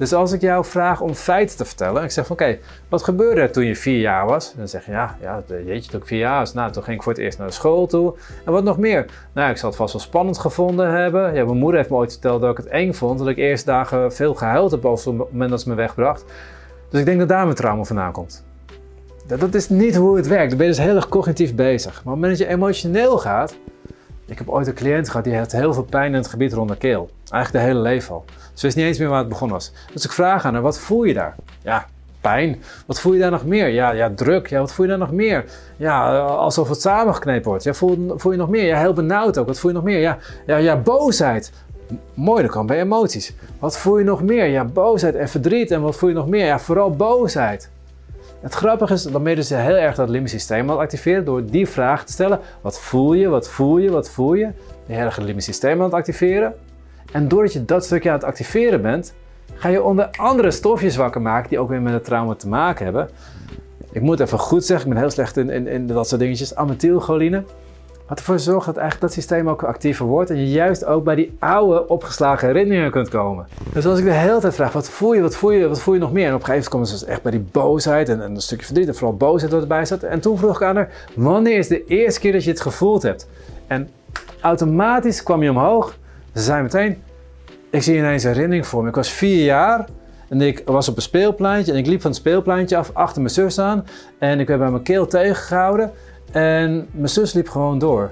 Dus 0.00 0.12
als 0.12 0.32
ik 0.32 0.40
jou 0.40 0.64
vraag 0.64 1.00
om 1.00 1.14
feiten 1.14 1.56
te 1.56 1.64
vertellen, 1.64 2.04
ik 2.04 2.10
zeg 2.10 2.26
van 2.26 2.36
oké, 2.36 2.58
wat 2.88 3.02
gebeurde 3.02 3.40
er 3.40 3.52
toen 3.52 3.64
je 3.64 3.76
vier 3.76 4.00
jaar 4.00 4.26
was? 4.26 4.54
Dan 4.56 4.68
zeg 4.68 4.86
je 4.86 4.92
ja, 4.92 5.16
ja 5.20 5.42
jeetje, 5.64 5.90
toen 5.90 6.00
ik 6.00 6.06
vier 6.06 6.18
jaar 6.18 6.38
was, 6.38 6.54
nou 6.54 6.72
toen 6.72 6.82
ging 6.82 6.96
ik 6.96 7.02
voor 7.02 7.12
het 7.12 7.20
eerst 7.20 7.38
naar 7.38 7.46
de 7.46 7.52
school 7.52 7.86
toe. 7.86 8.14
En 8.44 8.52
wat 8.52 8.64
nog 8.64 8.78
meer? 8.78 9.06
Nou, 9.32 9.50
ik 9.50 9.56
zal 9.56 9.68
het 9.68 9.78
vast 9.78 9.92
wel 9.92 10.02
spannend 10.02 10.38
gevonden 10.38 10.90
hebben. 10.90 11.34
Ja, 11.34 11.44
mijn 11.44 11.56
moeder 11.56 11.76
heeft 11.76 11.90
me 11.90 11.96
ooit 11.96 12.12
verteld 12.12 12.40
dat 12.40 12.50
ik 12.50 12.56
het 12.56 12.66
eng 12.66 12.92
vond, 12.92 13.18
dat 13.18 13.28
ik 13.28 13.36
eerst 13.36 13.66
dagen 13.66 14.12
veel 14.12 14.34
gehuild 14.34 14.70
heb 14.70 14.84
op 14.84 14.96
het 14.96 15.14
moment 15.32 15.50
dat 15.50 15.60
ze 15.60 15.68
me 15.68 15.74
wegbracht. 15.74 16.24
Dus 16.90 17.00
ik 17.00 17.06
denk 17.06 17.18
dat 17.18 17.28
daar 17.28 17.44
mijn 17.44 17.56
trauma 17.56 17.84
vandaan 17.84 18.12
komt. 18.12 18.44
Dat, 19.26 19.54
is 19.54 19.68
niet 19.68 19.96
hoe 19.96 20.16
het 20.16 20.26
werkt. 20.26 20.48
Dan 20.48 20.58
ben 20.58 20.66
je 20.66 20.72
dus 20.72 20.82
heel 20.82 20.96
erg 20.96 21.08
cognitief 21.08 21.54
bezig. 21.54 21.90
Maar 21.92 21.98
op 21.98 22.04
het 22.04 22.14
moment 22.14 22.38
dat 22.38 22.46
je 22.46 22.54
emotioneel 22.54 23.18
gaat, 23.18 23.56
ik 24.26 24.38
heb 24.38 24.48
ooit 24.48 24.66
een 24.66 24.74
cliënt 24.74 25.08
gehad 25.08 25.24
die 25.24 25.36
had 25.36 25.52
heel 25.52 25.74
veel 25.74 25.82
pijn 25.82 26.06
in 26.06 26.18
het 26.18 26.28
gebied 26.28 26.52
rond 26.52 26.68
de 26.68 26.76
keel. 26.76 27.10
Eigenlijk 27.30 27.64
de 27.64 27.70
hele 27.70 27.82
leven 27.82 28.14
al. 28.14 28.24
Ze 28.54 28.66
wist 28.66 28.76
niet 28.76 28.86
eens 28.86 28.98
meer 28.98 29.08
waar 29.08 29.18
het 29.18 29.28
begonnen 29.28 29.56
was. 29.56 29.72
Dus 29.92 30.04
ik 30.04 30.12
vraag 30.12 30.44
aan 30.44 30.52
haar, 30.52 30.62
wat 30.62 30.78
voel 30.78 31.04
je 31.04 31.14
daar? 31.14 31.34
Ja, 31.62 31.86
pijn. 32.20 32.62
Wat 32.86 33.00
voel 33.00 33.12
je 33.12 33.18
daar 33.18 33.30
nog 33.30 33.44
meer? 33.44 33.68
Ja, 33.68 33.90
ja 33.90 34.10
druk. 34.14 34.46
Ja, 34.46 34.60
wat 34.60 34.72
voel 34.72 34.84
je 34.84 34.90
daar 34.90 35.00
nog 35.00 35.12
meer? 35.12 35.44
Ja, 35.76 36.18
alsof 36.18 36.68
het 36.68 36.80
samengeknepen 36.80 37.48
wordt. 37.48 37.64
Ja, 37.64 37.74
voel, 37.74 38.12
voel 38.16 38.32
je 38.32 38.38
nog 38.38 38.48
meer? 38.48 38.64
Ja, 38.64 38.78
heel 38.78 38.92
benauwd 38.92 39.38
ook. 39.38 39.46
Wat 39.46 39.58
voel 39.58 39.70
je 39.70 39.76
nog 39.76 39.86
meer? 39.86 39.98
Ja, 39.98 40.18
ja, 40.46 40.56
ja 40.56 40.76
boosheid. 40.76 41.52
Mooi, 42.14 42.42
dat 42.42 42.50
kan 42.50 42.66
bij 42.66 42.80
emoties. 42.80 43.34
Wat 43.58 43.78
voel 43.78 43.98
je 43.98 44.04
nog 44.04 44.22
meer? 44.22 44.46
Ja, 44.46 44.64
boosheid 44.64 45.14
en 45.14 45.28
verdriet. 45.28 45.70
En 45.70 45.80
wat 45.80 45.96
voel 45.96 46.08
je 46.08 46.14
nog 46.14 46.28
meer? 46.28 46.46
Ja, 46.46 46.58
vooral 46.58 46.90
boosheid. 46.90 47.70
Het 48.40 48.54
grappige 48.54 48.92
is, 48.92 49.02
dan 49.02 49.22
ben 49.22 49.30
je 49.30 49.36
dus 49.36 49.48
heel 49.48 49.76
erg 49.76 49.94
dat 49.94 50.08
limbisch 50.08 50.50
activeren 50.50 51.24
door 51.24 51.44
die 51.44 51.68
vraag 51.68 52.04
te 52.04 52.12
stellen. 52.12 52.40
Wat 52.60 52.80
voel 52.80 53.12
je, 53.12 53.28
wat 53.28 53.48
voel 53.48 53.78
je, 53.78 53.90
wat 53.90 54.10
voel 54.10 54.34
je? 54.34 54.48
Erg 54.88 55.16
het 55.16 55.24
limbisch 55.24 55.44
systeem 55.44 55.78
aan 55.78 55.84
het 55.84 55.94
activeren. 55.94 56.54
En 57.12 57.28
doordat 57.28 57.52
je 57.52 57.64
dat 57.64 57.84
stukje 57.84 58.08
aan 58.08 58.14
het 58.14 58.24
activeren 58.24 58.82
bent, 58.82 59.14
ga 59.54 59.68
je 59.68 59.82
onder 59.82 60.08
andere 60.10 60.50
stofjes 60.50 60.96
wakker 60.96 61.20
maken 61.20 61.48
die 61.48 61.58
ook 61.58 61.68
weer 61.68 61.82
met 61.82 61.92
het 61.92 62.04
trauma 62.04 62.34
te 62.34 62.48
maken 62.48 62.84
hebben. 62.84 63.08
Ik 63.92 64.02
moet 64.02 64.20
even 64.20 64.38
goed 64.38 64.64
zeggen, 64.64 64.86
ik 64.86 64.92
ben 64.92 65.02
heel 65.02 65.12
slecht 65.12 65.36
in, 65.36 65.50
in, 65.50 65.66
in 65.66 65.86
dat 65.86 66.08
soort 66.08 66.20
dingetjes. 66.20 66.54
Amethylcholine. 66.54 67.44
Wat 68.08 68.18
ervoor 68.18 68.38
zorgt 68.38 68.66
dat 68.66 68.76
eigenlijk 68.76 69.06
dat 69.06 69.22
systeem 69.22 69.48
ook 69.48 69.62
actiever 69.62 70.06
wordt 70.06 70.30
en 70.30 70.36
je 70.36 70.48
juist 70.48 70.84
ook 70.84 71.04
bij 71.04 71.14
die 71.14 71.36
oude 71.38 71.88
opgeslagen 71.88 72.48
herinneringen 72.48 72.90
kunt 72.90 73.08
komen. 73.08 73.46
Dus 73.72 73.86
als 73.86 73.98
ik 73.98 74.04
de 74.04 74.10
hele 74.10 74.40
tijd 74.40 74.54
vraag, 74.54 74.72
wat 74.72 74.88
voel 74.88 75.12
je, 75.12 75.20
wat 75.20 75.36
voel 75.36 75.50
je, 75.50 75.68
wat 75.68 75.80
voel 75.80 75.94
je 75.94 76.00
nog 76.00 76.12
meer? 76.12 76.26
En 76.26 76.34
op 76.34 76.40
een 76.40 76.46
gegeven 76.46 76.70
moment 76.72 76.90
komen 76.90 77.06
ze 77.06 77.06
echt 77.06 77.22
bij 77.22 77.30
die 77.32 77.46
boosheid 77.52 78.08
en, 78.08 78.22
en 78.22 78.30
een 78.30 78.40
stukje 78.40 78.64
verdriet 78.64 78.88
en 78.88 78.94
vooral 78.94 79.16
boosheid 79.16 79.52
wat 79.52 79.60
erbij 79.60 79.84
zat. 79.84 80.02
En 80.02 80.20
toen 80.20 80.38
vroeg 80.38 80.56
ik 80.56 80.62
aan 80.62 80.76
haar, 80.76 81.06
wanneer 81.14 81.58
is 81.58 81.68
de 81.68 81.84
eerste 81.84 82.20
keer 82.20 82.32
dat 82.32 82.44
je 82.44 82.50
het 82.50 82.60
gevoeld 82.60 83.02
hebt? 83.02 83.28
En 83.66 83.88
automatisch 84.40 85.22
kwam 85.22 85.42
je 85.42 85.50
omhoog 85.50 85.98
ze 86.34 86.42
zei 86.42 86.62
meteen, 86.62 87.02
ik 87.70 87.82
zie 87.82 87.96
ineens 87.96 88.24
een 88.24 88.32
herinnering 88.32 88.66
voor 88.66 88.82
me. 88.82 88.88
Ik 88.88 88.94
was 88.94 89.10
vier 89.10 89.44
jaar 89.44 89.86
en 90.28 90.40
ik 90.40 90.62
was 90.64 90.88
op 90.88 90.96
een 90.96 91.02
speelpleintje 91.02 91.72
en 91.72 91.78
ik 91.78 91.86
liep 91.86 92.00
van 92.00 92.10
het 92.10 92.20
speelpleintje 92.20 92.76
af 92.76 92.90
achter 92.92 93.22
mijn 93.22 93.34
zus 93.34 93.58
aan. 93.58 93.86
En 94.18 94.40
ik 94.40 94.46
werd 94.46 94.60
bij 94.60 94.70
mijn 94.70 94.82
keel 94.82 95.06
tegengehouden 95.06 95.92
en 96.32 96.88
mijn 96.90 97.08
zus 97.08 97.32
liep 97.32 97.48
gewoon 97.48 97.78
door. 97.78 98.10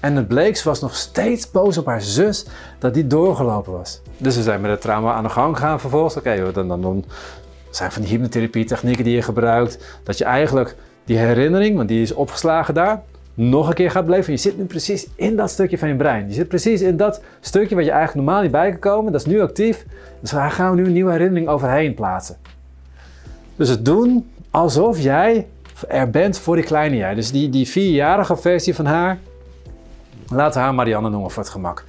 En 0.00 0.16
het 0.16 0.28
bleek, 0.28 0.56
ze 0.56 0.68
was 0.68 0.80
nog 0.80 0.96
steeds 0.96 1.50
boos 1.50 1.78
op 1.78 1.86
haar 1.86 2.02
zus 2.02 2.46
dat 2.78 2.94
die 2.94 3.06
doorgelopen 3.06 3.72
was. 3.72 4.02
Dus 4.16 4.36
we 4.36 4.42
zijn 4.42 4.60
met 4.60 4.70
het 4.70 4.80
trauma 4.80 5.12
aan 5.12 5.22
de 5.22 5.28
gang 5.28 5.56
gegaan 5.56 5.80
vervolgens. 5.80 6.16
Oké, 6.16 6.52
dan, 6.52 6.68
dan, 6.68 6.82
dan 6.82 7.04
zijn 7.70 7.92
van 7.92 8.02
die 8.02 8.10
hypnotherapie 8.10 8.64
technieken 8.64 9.04
die 9.04 9.14
je 9.14 9.22
gebruikt. 9.22 10.00
Dat 10.02 10.18
je 10.18 10.24
eigenlijk 10.24 10.76
die 11.04 11.16
herinnering, 11.18 11.76
want 11.76 11.88
die 11.88 12.02
is 12.02 12.12
opgeslagen 12.12 12.74
daar, 12.74 13.02
nog 13.38 13.68
een 13.68 13.74
keer 13.74 13.90
gaat 13.90 14.04
beleven. 14.04 14.32
Je 14.32 14.38
zit 14.38 14.58
nu 14.58 14.64
precies 14.64 15.06
in 15.14 15.36
dat 15.36 15.50
stukje 15.50 15.78
van 15.78 15.88
je 15.88 15.94
brein. 15.94 16.28
Je 16.28 16.34
zit 16.34 16.48
precies 16.48 16.80
in 16.80 16.96
dat 16.96 17.22
stukje 17.40 17.74
wat 17.74 17.84
je 17.84 17.90
eigenlijk 17.90 18.26
normaal 18.26 18.42
niet 18.42 18.50
bij 18.50 18.70
kan 18.70 18.78
komen. 18.78 19.12
Dat 19.12 19.20
is 19.20 19.26
nu 19.26 19.40
actief. 19.40 19.84
Dus 20.20 20.30
daar 20.30 20.50
gaan 20.50 20.70
we 20.70 20.76
nu 20.76 20.86
een 20.86 20.92
nieuwe 20.92 21.12
herinnering 21.12 21.48
overheen 21.48 21.94
plaatsen. 21.94 22.36
Dus 23.56 23.68
het 23.68 23.84
doen 23.84 24.30
alsof 24.50 25.00
jij 25.00 25.46
er 25.88 26.10
bent 26.10 26.38
voor 26.38 26.56
die 26.56 26.64
kleine 26.64 26.96
jij. 26.96 27.14
Dus 27.14 27.32
die, 27.32 27.48
die 27.50 27.68
vierjarige 27.68 28.36
versie 28.36 28.74
van 28.74 28.86
haar, 28.86 29.18
laten 30.28 30.60
we 30.60 30.64
haar 30.66 30.74
Marianne 30.74 31.10
noemen 31.10 31.30
voor 31.30 31.42
het 31.42 31.52
gemak. 31.52 31.84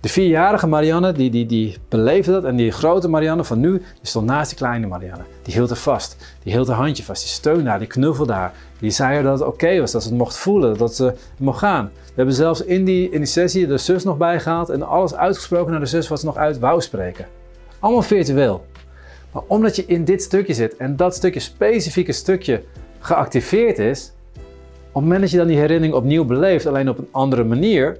De 0.00 0.08
vierjarige 0.08 0.66
Marianne, 0.66 1.12
die, 1.12 1.30
die, 1.30 1.46
die 1.46 1.76
beleefde 1.88 2.32
dat. 2.32 2.44
En 2.44 2.56
die 2.56 2.70
grote 2.70 3.08
Marianne 3.08 3.44
van 3.44 3.60
nu, 3.60 3.72
die 3.72 3.82
stond 4.02 4.26
naast 4.26 4.48
die 4.48 4.58
kleine 4.58 4.86
Marianne. 4.86 5.24
Die 5.42 5.54
hield 5.54 5.70
er 5.70 5.76
vast. 5.76 6.16
Die 6.42 6.52
hield 6.52 6.68
haar 6.68 6.76
handje 6.76 7.02
vast. 7.02 7.22
Die 7.22 7.30
steunde 7.30 7.70
haar, 7.70 7.78
die 7.78 7.88
knuffelde 7.88 8.32
haar. 8.32 8.52
Die 8.80 8.90
zei 8.90 9.14
haar 9.14 9.22
dat 9.22 9.38
het 9.38 9.48
oké 9.48 9.80
was, 9.80 9.92
dat 9.92 10.02
ze 10.02 10.08
het 10.08 10.18
mocht 10.18 10.36
voelen, 10.36 10.78
dat 10.78 10.94
ze 10.94 11.14
mocht 11.38 11.58
gaan. 11.58 11.90
We 12.04 12.12
hebben 12.14 12.34
zelfs 12.34 12.64
in 12.64 12.84
die, 12.84 13.10
in 13.10 13.18
die 13.18 13.26
sessie 13.26 13.66
de 13.66 13.78
zus 13.78 14.04
nog 14.04 14.16
bijgehaald 14.16 14.68
en 14.68 14.82
alles 14.82 15.14
uitgesproken 15.14 15.70
naar 15.70 15.80
de 15.80 15.86
zus 15.86 16.08
wat 16.08 16.20
ze 16.20 16.26
nog 16.26 16.36
uit 16.36 16.58
wou 16.58 16.80
spreken. 16.80 17.26
Allemaal 17.78 18.02
virtueel. 18.02 18.66
Maar 19.32 19.42
omdat 19.46 19.76
je 19.76 19.84
in 19.86 20.04
dit 20.04 20.22
stukje 20.22 20.54
zit 20.54 20.76
en 20.76 20.96
dat 20.96 21.14
stukje, 21.14 21.40
specifieke 21.40 22.12
stukje, 22.12 22.62
geactiveerd 22.98 23.78
is, 23.78 24.12
op 24.88 24.94
het 24.94 25.02
moment 25.02 25.20
dat 25.20 25.30
je 25.30 25.36
dan 25.36 25.46
die 25.46 25.58
herinnering 25.58 25.94
opnieuw 25.94 26.24
beleeft, 26.24 26.66
alleen 26.66 26.88
op 26.88 26.98
een 26.98 27.08
andere 27.10 27.44
manier, 27.44 27.98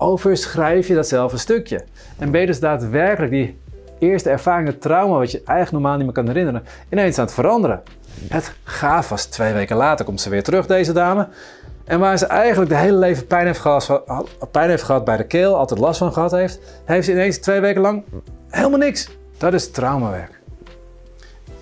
overschrijf 0.00 0.88
je 0.88 0.94
datzelfde 0.94 1.38
stukje. 1.38 1.84
En 2.18 2.30
ben 2.30 2.40
je 2.40 2.46
dus 2.46 2.60
daadwerkelijk 2.60 3.32
die 3.32 3.58
eerste 3.98 4.30
ervaring, 4.30 4.68
het 4.68 4.80
trauma 4.80 5.18
wat 5.18 5.30
je 5.30 5.42
eigenlijk 5.44 5.70
normaal 5.70 5.96
niet 5.96 6.04
meer 6.04 6.14
kan 6.14 6.26
herinneren, 6.26 6.62
ineens 6.90 7.18
aan 7.18 7.24
het 7.24 7.34
veranderen. 7.34 7.82
Het 8.28 8.52
gaaf 8.64 9.08
was, 9.08 9.24
twee 9.24 9.52
weken 9.52 9.76
later 9.76 10.04
komt 10.04 10.20
ze 10.20 10.30
weer 10.30 10.42
terug, 10.42 10.66
deze 10.66 10.92
dame. 10.92 11.28
En 11.84 12.00
waar 12.00 12.18
ze 12.18 12.26
eigenlijk 12.26 12.70
de 12.70 12.76
hele 12.76 12.96
leven 12.96 13.26
pijn 13.26 13.46
heeft 13.46 13.58
gehad, 13.58 14.02
pijn 14.50 14.70
heeft 14.70 14.82
gehad 14.82 15.04
bij 15.04 15.16
de 15.16 15.26
keel, 15.26 15.56
altijd 15.56 15.80
last 15.80 15.98
van 15.98 16.12
gehad 16.12 16.30
heeft, 16.30 16.60
heeft 16.84 17.06
ze 17.06 17.12
ineens 17.12 17.38
twee 17.38 17.60
weken 17.60 17.80
lang 17.80 18.04
helemaal 18.48 18.78
niks. 18.78 19.08
Dat 19.38 19.54
is 19.54 19.70
traumawerk. 19.70 20.40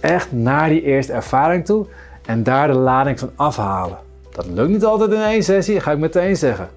Echt 0.01 0.33
naar 0.33 0.69
die 0.69 0.83
eerste 0.83 1.13
ervaring 1.13 1.65
toe 1.65 1.87
en 2.27 2.43
daar 2.43 2.67
de 2.67 2.75
lading 2.75 3.19
van 3.19 3.31
afhalen. 3.37 3.99
Dat 4.33 4.47
lukt 4.47 4.71
niet 4.71 4.85
altijd 4.85 5.13
in 5.13 5.23
één 5.23 5.43
sessie, 5.43 5.81
ga 5.81 5.93
ik 5.93 5.99
meteen 5.99 6.37
zeggen. 6.37 6.69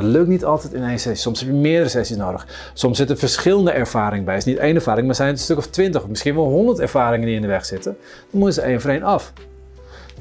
Dat 0.00 0.10
lukt 0.10 0.28
niet 0.28 0.44
altijd 0.44 0.72
in 0.72 0.82
één 0.82 0.98
sessie. 0.98 1.22
Soms 1.22 1.40
heb 1.40 1.48
je 1.48 1.54
meerdere 1.54 1.88
sessies 1.88 2.16
nodig. 2.16 2.46
Soms 2.74 2.96
zitten 2.96 3.18
verschillende 3.18 3.70
ervaringen 3.70 4.24
bij. 4.24 4.34
Het 4.34 4.46
is 4.46 4.52
niet 4.52 4.62
één 4.62 4.74
ervaring, 4.74 5.06
maar 5.06 5.14
zijn 5.14 5.28
het 5.28 5.38
een 5.38 5.44
stuk 5.44 5.58
of 5.58 5.66
twintig 5.66 6.06
misschien 6.06 6.34
wel 6.34 6.44
honderd 6.44 6.78
ervaringen 6.78 7.26
die 7.26 7.34
in 7.34 7.42
de 7.42 7.48
weg 7.48 7.64
zitten. 7.64 7.96
Dan 8.30 8.40
moeten 8.40 8.62
ze 8.62 8.68
één 8.68 8.80
voor 8.80 8.90
één 8.90 9.02
af. 9.02 9.32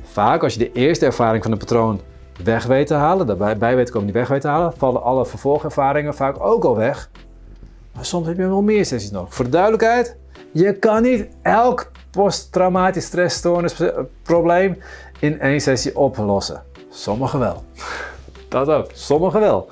Vaak 0.04 0.44
als 0.44 0.54
je 0.54 0.60
de 0.60 0.72
eerste 0.72 1.06
ervaring 1.06 1.44
van 1.44 1.52
een 1.52 1.58
patroon 1.58 2.02
weg 2.44 2.66
weet 2.66 2.88
te 2.88 2.94
halen, 2.94 3.28
daarbij 3.28 3.58
bij 3.58 3.76
weet 3.76 3.90
komen 3.90 4.08
die 4.08 4.16
weg 4.16 4.28
weet 4.28 4.42
te 4.42 4.48
halen, 4.48 4.74
vallen 4.78 5.04
alle 5.04 5.26
vervolgervaringen 5.26 6.16
vaak 6.16 6.44
ook 6.44 6.64
al 6.64 6.76
weg. 6.76 7.10
Maar 7.94 8.06
soms 8.06 8.28
heb 8.28 8.38
je 8.38 8.48
wel 8.48 8.62
meer 8.62 8.86
sessies 8.86 9.12
nodig. 9.12 9.34
Voor 9.34 9.46
de 9.46 9.52
duidelijkheid, 9.52 10.16
je 10.52 10.74
kan 10.74 11.02
niet 11.02 11.28
elk 11.42 11.92
posttraumatisch 12.12 13.06
stressstoornisprobleem 13.06 14.78
in 15.20 15.40
één 15.40 15.62
sessie 15.62 15.98
oplossen. 15.98 16.64
Sommigen 16.90 17.40
wel. 17.40 17.64
Dat 18.50 18.70
ook, 18.70 18.90
sommigen 18.94 19.40
wel. 19.40 19.70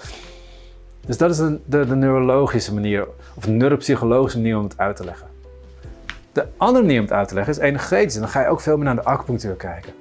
Dus 1.06 1.18
dat 1.18 1.30
is 1.30 1.38
de, 1.38 1.60
de, 1.66 1.86
de 1.86 1.96
neurologische 1.96 2.74
manier, 2.74 3.08
of 3.36 3.48
neuropsychologische 3.48 4.38
manier 4.38 4.58
om 4.58 4.64
het 4.64 4.78
uit 4.78 4.96
te 4.96 5.04
leggen. 5.04 5.28
De 6.32 6.46
andere 6.58 6.86
manier 6.86 7.00
om 7.00 7.06
het 7.06 7.14
uit 7.14 7.28
te 7.28 7.34
leggen 7.34 7.54
is 7.54 7.60
energetisch. 7.60 8.16
En 8.16 8.22
dan 8.22 8.30
ga 8.30 8.42
je 8.42 8.48
ook 8.48 8.62
veel 8.62 8.76
meer 8.76 8.86
naar 8.86 8.96
de 8.96 9.04
acupunctuur 9.04 9.56
kijken. 9.56 9.94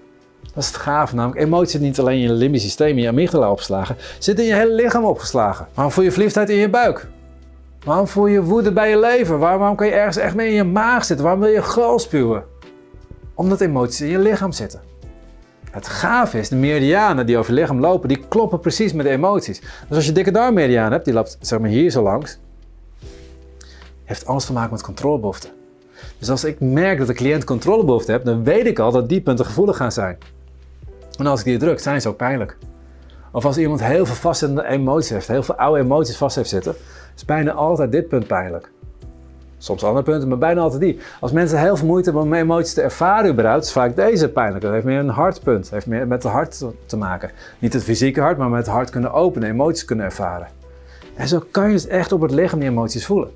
Dat 0.43 0.65
is 0.65 0.67
het 0.67 0.77
gaaf, 0.77 1.13
namelijk 1.13 1.41
emoties 1.41 1.71
zitten 1.71 1.89
niet 1.89 1.99
alleen 1.99 2.17
in 2.17 2.23
je 2.23 2.33
limbisch 2.33 2.63
systeem, 2.63 2.97
in 2.97 3.03
je 3.03 3.09
amygdala 3.09 3.51
opgeslagen, 3.51 3.97
zitten 4.19 4.45
in 4.45 4.51
je 4.51 4.57
hele 4.57 4.75
lichaam 4.75 5.05
opgeslagen. 5.05 5.67
Waarom 5.75 5.93
voel 5.93 6.05
je 6.05 6.13
verliefdheid 6.13 6.51
in 6.51 6.57
je 6.57 6.71
buik? 6.71 7.09
Waarom 7.85 8.07
voel 8.07 8.27
je 8.27 8.43
woede 8.43 8.73
bij 8.73 8.91
je 8.91 8.99
lever? 8.99 9.39
Waarom 9.39 9.77
kan 9.77 9.87
je 9.87 9.93
ergens 9.93 10.17
echt 10.17 10.35
mee 10.35 10.49
in 10.49 10.55
je 10.55 10.65
maag 10.65 11.05
zitten? 11.05 11.25
Waarom 11.25 11.43
wil 11.43 11.53
je 11.53 11.63
gal 11.63 11.99
spuwen? 11.99 12.45
Omdat 13.35 13.61
emoties 13.61 14.01
in 14.01 14.09
je 14.09 14.19
lichaam 14.19 14.53
zitten. 14.53 14.81
Het 15.77 15.89
gaaf 15.89 16.35
is, 16.35 16.49
de 16.49 16.57
meridianen 16.57 17.27
die 17.27 17.39
over 17.39 17.55
je 17.55 17.61
lichaam 17.61 17.81
lopen, 17.81 18.09
die 18.09 18.25
kloppen 18.29 18.61
precies 18.61 18.93
met 18.93 19.07
de 19.07 19.13
emoties. 19.13 19.61
Dus 19.61 19.97
als 19.97 20.07
je 20.07 20.13
dikke 20.13 20.31
darmmeridiaan 20.31 20.93
hebt, 20.93 21.05
die 21.05 21.15
loopt 21.15 21.37
zeg 21.41 21.59
maar 21.59 21.69
hier 21.69 21.91
zo 21.91 22.03
langs, 22.03 22.39
heeft 24.05 24.27
alles 24.27 24.45
te 24.45 24.53
maken 24.53 24.73
met 24.73 24.83
controlebehoeften. 24.83 25.51
Dus 26.19 26.31
als 26.31 26.45
ik 26.45 26.61
merk 26.61 26.99
dat 26.99 27.07
de 27.07 27.15
cliënt 27.15 27.45
controlebehoefte 27.45 28.13
heeft, 28.13 28.25
dan 28.25 28.45
weet 28.45 28.67
ik 28.67 28.79
al 28.79 28.93
dat 28.93 29.09
die 29.09 29.21
punten 29.21 29.45
gevoelig 29.45 29.77
gaan 29.77 29.93
zijn. 29.93 30.19
En 31.19 31.27
als 31.27 31.39
ik 31.41 31.47
die 31.47 31.59
druk, 31.59 31.81
zijn 31.81 32.01
ze 32.01 32.09
ook 32.09 32.17
pijnlijk. 32.17 32.57
Of 33.33 33.45
als 33.45 33.59
iemand 33.59 33.85
heel 33.85 34.07
veel 34.07 34.15
vastzittende 34.15 34.67
emoties 34.67 35.11
heeft, 35.11 35.29
heel 35.29 35.43
veel 35.43 35.57
oude 35.57 35.81
emoties 35.81 36.17
vast 36.17 36.37
heeft 36.37 36.49
zitten, 36.49 36.75
is 37.17 37.25
bijna 37.25 37.53
altijd 37.53 37.93
dit 37.93 38.09
punt 38.09 38.27
pijnlijk. 38.27 38.71
Soms 39.59 39.85
andere 39.85 40.05
punten, 40.05 40.29
maar 40.29 40.39
bijna 40.39 40.61
altijd 40.61 40.81
die. 40.81 40.99
Als 41.21 41.33
mensen 41.33 41.61
heel 41.61 41.77
veel 41.77 41.87
moeite 41.87 42.11
hebben 42.11 42.27
om 42.27 42.35
emoties 42.35 42.75
te 42.75 42.83
ervaren 42.83 43.31
überhaupt, 43.31 43.65
is 43.65 43.73
vaak 43.73 43.97
deze 43.97 44.29
pijnlijk. 44.29 44.63
Dat 44.63 44.73
heeft 44.73 44.85
meer 44.85 44.99
een 44.99 45.09
hartpunt, 45.09 45.63
dat 45.63 45.73
heeft 45.73 45.87
meer 45.87 46.07
met 46.07 46.23
het 46.23 46.33
hart 46.33 46.65
te 46.87 46.97
maken. 46.97 47.31
Niet 47.59 47.73
het 47.73 47.83
fysieke 47.83 48.21
hart, 48.21 48.39
maar 48.39 48.49
met 48.49 48.67
het 48.67 48.75
hart 48.75 48.91
kunnen 48.91 49.13
openen, 49.13 49.49
emoties 49.49 49.85
kunnen 49.85 50.05
ervaren. 50.05 50.49
En 51.15 51.29
zo 51.29 51.43
kan 51.51 51.67
je 51.67 51.73
dus 51.73 51.87
echt 51.87 52.13
op 52.13 52.21
het 52.21 52.31
lichaam 52.31 52.59
die 52.59 52.69
emoties 52.69 53.07
voelen. 53.07 53.31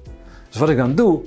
Dus 0.48 0.58
wat 0.58 0.68
ik 0.68 0.76
dan 0.76 0.94
doe, 0.94 1.22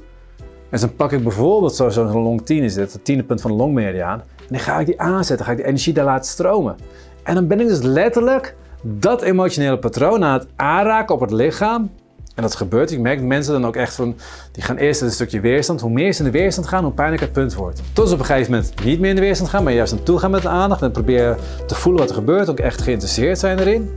is 0.70 0.82
dan 0.82 0.96
pak 0.96 1.12
ik 1.12 1.24
bijvoorbeeld 1.24 1.76
zo'n 1.76 2.12
long 2.12 2.46
10 2.46 2.64
is 2.64 2.74
dit, 2.74 2.94
het 2.94 3.06
tiende 3.06 3.24
punt 3.24 3.42
van 3.42 3.52
de 3.52 3.58
longmeridiaan. 3.58 4.20
En 4.20 4.46
dan 4.50 4.60
ga 4.60 4.80
ik 4.80 4.86
die 4.86 5.02
aanzetten, 5.02 5.46
ga 5.46 5.52
ik 5.52 5.58
die 5.58 5.66
energie 5.66 5.94
daar 5.94 6.06
laten 6.06 6.32
stromen. 6.32 6.76
En 7.24 7.36
dan 7.36 7.48
ben 7.48 7.60
ik 7.60 7.68
dus 7.68 7.82
letterlijk 7.82 8.56
dat 8.82 9.22
emotionele 9.22 9.80
patroon 9.80 10.24
aan 10.24 10.34
het 10.34 10.48
aanraken 10.56 11.16
op 11.16 11.22
het 11.22 11.32
lichaam 11.32 11.92
en 12.36 12.44
dat 12.44 12.56
gebeurt. 12.56 12.92
Ik 12.92 13.00
merk 13.00 13.22
mensen 13.22 13.54
dan 13.54 13.66
ook 13.66 13.76
echt 13.76 13.96
van, 13.96 14.16
die 14.52 14.64
gaan 14.64 14.78
eerst 14.78 15.02
een 15.02 15.12
stukje 15.12 15.40
weerstand. 15.40 15.82
Hoe 15.82 15.92
meer 15.92 16.14
ze 16.14 16.24
in 16.24 16.32
de 16.32 16.38
weerstand 16.38 16.68
gaan, 16.68 16.84
hoe 16.84 16.94
pijnlijker 16.94 17.28
het 17.28 17.36
punt 17.36 17.54
wordt. 17.54 17.82
Tot 17.94 18.08
ze 18.08 18.14
op 18.14 18.20
een 18.20 18.26
gegeven 18.26 18.52
moment 18.52 18.84
niet 18.84 19.00
meer 19.00 19.10
in 19.10 19.16
de 19.16 19.22
weerstand 19.22 19.50
gaan, 19.50 19.64
maar 19.64 19.74
juist 19.74 19.94
naartoe 19.94 20.20
gaan 20.20 20.32
met 20.32 20.42
de 20.42 20.48
aandacht. 20.48 20.82
En 20.82 20.92
proberen 20.92 21.38
te 21.68 21.76
voelen 21.76 22.02
wat 22.02 22.10
er 22.10 22.16
gebeurt, 22.16 22.50
ook 22.50 22.60
echt 22.60 22.82
geïnteresseerd 22.82 23.40
zijn 23.40 23.60
erin. 23.60 23.90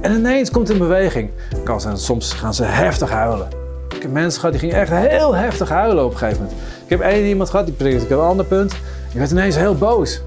En 0.00 0.12
ineens 0.12 0.50
komt 0.50 0.68
een 0.68 0.78
beweging. 0.78 1.30
Kan 1.64 1.80
zijn, 1.80 1.96
soms 1.96 2.32
gaan 2.32 2.54
ze 2.54 2.64
heftig 2.64 3.10
huilen. 3.10 3.48
Ik 3.94 4.02
heb 4.02 4.10
mensen 4.10 4.40
gehad 4.40 4.54
die 4.58 4.68
gingen 4.68 4.80
echt 4.80 4.90
heel 5.08 5.34
heftig 5.34 5.68
huilen 5.68 6.04
op 6.04 6.12
een 6.12 6.18
gegeven 6.18 6.42
moment. 6.42 6.60
Ik 6.84 6.90
heb 6.90 7.00
één 7.00 7.24
iemand 7.24 7.50
gehad, 7.50 7.66
die 7.66 7.74
prikte 7.74 8.04
ik 8.04 8.10
een 8.10 8.18
ander 8.18 8.46
punt. 8.46 8.70
Die 9.10 9.18
werd 9.18 9.30
ineens 9.30 9.56
heel 9.56 9.74
boos. 9.74 10.22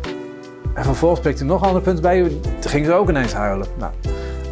En 0.73 0.83
vervolgens 0.83 1.21
prikte 1.21 1.41
er 1.41 1.47
nog 1.47 1.61
een 1.61 1.67
ander 1.67 1.81
punt 1.81 2.01
bij. 2.01 2.21
Toen 2.59 2.71
ging 2.71 2.85
ze 2.85 2.93
ook 2.93 3.09
ineens 3.09 3.33
huilen. 3.33 3.67
Nou, 3.77 3.91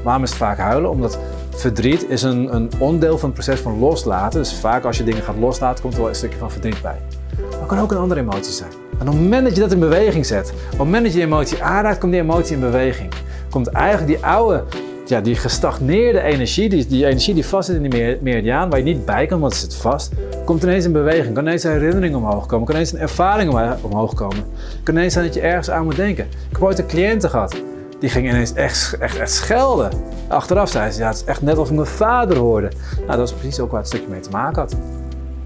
waarom 0.03 0.23
is 0.23 0.29
het 0.29 0.37
vaak 0.37 0.57
huilen? 0.57 0.89
Omdat 0.89 1.19
Verdriet 1.57 2.09
is 2.09 2.23
een, 2.23 2.55
een 2.55 2.69
onderdeel 2.79 3.17
van 3.17 3.29
het 3.29 3.33
proces 3.33 3.59
van 3.59 3.79
loslaten. 3.79 4.39
Dus 4.39 4.53
vaak 4.53 4.83
als 4.83 4.97
je 4.97 5.03
dingen 5.03 5.23
gaat 5.23 5.37
loslaten, 5.39 5.81
komt 5.81 5.93
er 5.93 5.99
wel 5.99 6.09
een 6.09 6.15
stukje 6.15 6.37
van 6.37 6.51
verdriet 6.51 6.81
bij. 6.81 6.95
Maar 7.37 7.59
het 7.59 7.67
kan 7.67 7.79
ook 7.79 7.91
een 7.91 7.97
andere 7.97 8.19
emotie 8.19 8.53
zijn. 8.53 8.69
En 8.99 9.07
op 9.07 9.13
het 9.13 9.21
moment 9.21 9.43
dat 9.43 9.55
je 9.55 9.61
dat 9.61 9.71
in 9.71 9.79
beweging 9.79 10.25
zet, 10.25 10.49
op 10.49 10.69
het 10.69 10.77
moment 10.77 11.03
dat 11.03 11.11
je 11.11 11.17
die 11.17 11.27
emotie 11.27 11.63
aanraakt, 11.63 11.97
komt 11.97 12.11
die 12.11 12.21
emotie 12.21 12.53
in 12.53 12.59
beweging. 12.59 13.13
Komt 13.49 13.67
eigenlijk 13.67 14.07
die 14.07 14.25
oude, 14.25 14.63
ja, 15.05 15.21
die 15.21 15.35
gestagneerde 15.35 16.21
energie, 16.21 16.69
die, 16.69 16.87
die 16.87 17.05
energie 17.05 17.33
die 17.33 17.45
vast 17.45 17.67
zit 17.67 17.83
in 17.83 17.89
die 17.89 18.17
meridiaan, 18.21 18.69
waar 18.69 18.79
je 18.79 18.85
niet 18.85 19.05
bij 19.05 19.25
kan, 19.25 19.39
want 19.39 19.53
het 19.53 19.61
zit 19.61 19.75
vast, 19.75 20.11
komt 20.45 20.63
ineens 20.63 20.85
in 20.85 20.91
beweging. 20.91 21.33
Kan 21.33 21.43
ineens 21.43 21.63
een 21.63 21.71
herinnering 21.71 22.15
omhoog 22.15 22.45
komen, 22.45 22.65
kan 22.65 22.75
ineens 22.75 22.93
een 22.93 22.99
ervaring 22.99 23.77
omhoog 23.81 24.13
komen. 24.13 24.43
Kan 24.83 24.95
ineens 24.95 25.13
zijn 25.13 25.25
dat 25.25 25.33
je 25.33 25.41
ergens 25.41 25.69
aan 25.69 25.83
moet 25.83 25.95
denken. 25.95 26.25
Ik 26.25 26.31
heb 26.51 26.63
ooit 26.63 26.79
een 26.79 26.87
cliënten 26.87 27.29
gehad 27.29 27.55
die 27.99 28.09
ging 28.09 28.29
ineens 28.29 28.53
echt, 28.53 28.97
echt, 28.97 29.17
echt 29.17 29.31
schelden. 29.31 29.91
Achteraf 30.27 30.69
zei 30.69 30.91
ze, 30.91 30.99
ja, 30.99 31.07
het 31.07 31.15
is 31.15 31.23
echt 31.23 31.41
net 31.41 31.57
of 31.57 31.69
ik 31.69 31.75
mijn 31.75 31.87
vader 31.87 32.37
hoorde. 32.37 32.71
Nou, 33.05 33.17
dat 33.17 33.27
is 33.27 33.33
precies 33.33 33.59
ook 33.59 33.71
waar 33.71 33.79
het 33.79 33.89
stukje 33.89 34.07
mee 34.07 34.19
te 34.19 34.29
maken 34.29 34.61
had. 34.61 34.75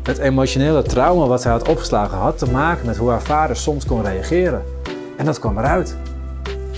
Het 0.04 0.18
emotionele 0.18 0.82
trauma 0.82 1.28
wat 1.28 1.42
zij 1.42 1.52
had 1.52 1.68
opgeslagen 1.68 2.18
had 2.18 2.38
te 2.38 2.52
maken 2.52 2.86
met 2.86 2.98
hoe 2.98 3.10
haar 3.10 3.22
vader 3.22 3.56
soms 3.56 3.86
kon 3.86 4.04
reageren. 4.04 4.62
En 5.18 5.26
dat 5.26 5.40
kwam 5.40 5.58
eruit. 5.58 5.96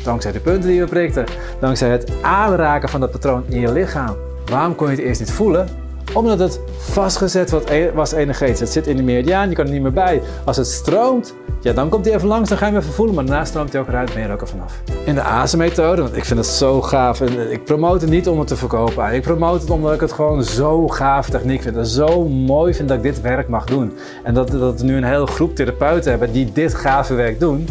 Dankzij 0.04 0.32
de 0.32 0.40
punten 0.40 0.70
die 0.70 0.80
we 0.80 0.88
prikten, 0.88 1.26
dankzij 1.60 1.90
het 1.90 2.12
aanraken 2.22 2.90
van 2.90 3.00
dat 3.00 3.12
patroon 3.12 3.44
in 3.48 3.60
je 3.60 3.72
lichaam. 3.72 4.16
Waarom 4.46 4.76
kon 4.76 4.90
je 4.90 4.96
het 4.96 5.06
eerst 5.06 5.20
niet 5.20 5.32
voelen? 5.32 5.83
Omdat 6.14 6.40
het 6.40 6.60
vastgezet 6.78 7.54
e- 7.70 7.92
was 7.94 8.12
energetisch. 8.12 8.60
Het 8.60 8.70
zit 8.70 8.88
in 8.88 8.98
de 8.98 9.04
meridiaan, 9.04 9.50
je 9.50 9.56
kan 9.56 9.66
er 9.66 9.72
niet 9.72 9.82
meer 9.82 9.94
bij. 9.94 10.22
Als 10.46 10.58
het 10.58 10.68
stroomt, 10.68 11.36
ja, 11.62 11.74
dan 11.74 11.90
komt 11.90 12.06
hij 12.06 12.16
even 12.16 12.28
langs, 12.28 12.50
dan 12.50 12.58
ga 12.58 12.66
je 12.66 12.72
hem 12.72 12.82
even 12.82 12.94
voelen. 12.94 13.16
Maar 13.16 13.26
daarna 13.26 13.46
stroomt 13.46 13.72
hij 13.72 13.82
ook 13.82 13.88
eruit, 13.88 14.14
ben 14.14 14.22
je 14.22 14.28
er 14.28 14.34
ook 14.34 14.42
er 14.42 14.48
vanaf. 14.48 14.82
In 15.06 15.16
de 15.16 15.22
ASE-methode, 15.22 16.02
want 16.02 16.16
ik 16.16 16.26
vind 16.26 16.40
het 16.40 16.48
zo 16.48 16.82
gaaf. 16.82 17.22
En 17.22 17.52
ik 17.52 17.64
promote 17.64 18.00
het 18.00 18.10
niet 18.10 18.28
om 18.28 18.40
het 18.40 18.48
te 18.48 18.56
verkopen. 18.56 19.14
Ik 19.14 19.22
promote 19.22 19.60
het 19.60 19.70
omdat 19.70 19.94
ik 19.94 20.02
het 20.02 20.12
gewoon 20.12 20.44
zo 20.44 20.88
gaaf 20.88 21.30
techniek 21.30 21.62
vind. 21.62 21.78
En 21.78 21.86
zo 21.86 22.28
mooi 22.28 22.74
vind 22.74 22.88
dat 22.88 22.98
ik 22.98 23.04
dit 23.04 23.22
werk 23.22 23.48
mag 23.48 23.66
doen. 23.66 23.94
En 24.24 24.34
dat, 24.34 24.52
dat 24.52 24.80
we 24.80 24.86
nu 24.86 24.98
een 24.98 25.04
hele 25.04 25.28
groep 25.28 25.56
therapeuten 25.56 26.10
hebben 26.10 26.32
die 26.32 26.52
dit 26.54 26.74
gave 26.74 27.14
werk 27.14 27.40
doen 27.40 27.68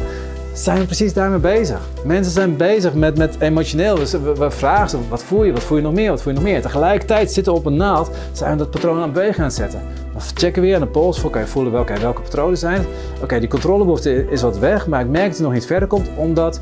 zijn 0.52 0.78
we 0.78 0.84
precies 0.84 1.12
daarmee 1.12 1.38
bezig. 1.38 1.80
Mensen 2.04 2.32
zijn 2.32 2.56
bezig 2.56 2.94
met, 2.94 3.18
met 3.18 3.36
emotioneel. 3.40 3.94
Dus 3.94 4.12
we, 4.12 4.50
vragen 4.50 4.88
ze, 4.90 4.98
wat 5.08 5.24
voel 5.24 5.44
je? 5.44 5.52
Wat 5.52 5.62
voel 5.62 5.76
je 5.76 5.82
nog 5.82 5.92
meer? 5.92 6.10
Wat 6.10 6.22
voel 6.22 6.32
je 6.32 6.38
nog 6.38 6.48
meer? 6.48 6.62
Tegelijkertijd 6.62 7.32
zitten 7.32 7.52
we 7.52 7.58
op 7.58 7.66
een 7.66 7.76
naald, 7.76 8.10
zijn 8.32 8.52
we 8.52 8.58
dat 8.58 8.70
patroon 8.70 8.96
aan 8.96 9.02
het 9.02 9.12
bewegen 9.12 9.44
aan 9.44 9.50
zetten. 9.50 9.82
Dan 10.12 10.20
checken 10.34 10.62
we 10.62 10.68
weer 10.68 10.76
aan 10.76 10.82
de 10.82 10.86
pols, 10.86 11.20
voor 11.20 11.38
je 11.38 11.46
voelen 11.46 11.72
welke, 11.72 12.00
welke 12.00 12.20
patronen 12.20 12.58
zijn. 12.58 12.84
Oké, 13.22 13.38
die 13.38 13.48
controlebehoefte 13.48 14.26
is 14.30 14.42
wat 14.42 14.58
weg, 14.58 14.86
maar 14.86 15.00
ik 15.00 15.08
merk 15.08 15.26
dat 15.26 15.36
het 15.36 15.42
nog 15.42 15.52
niet 15.52 15.66
verder 15.66 15.88
komt, 15.88 16.08
omdat 16.16 16.60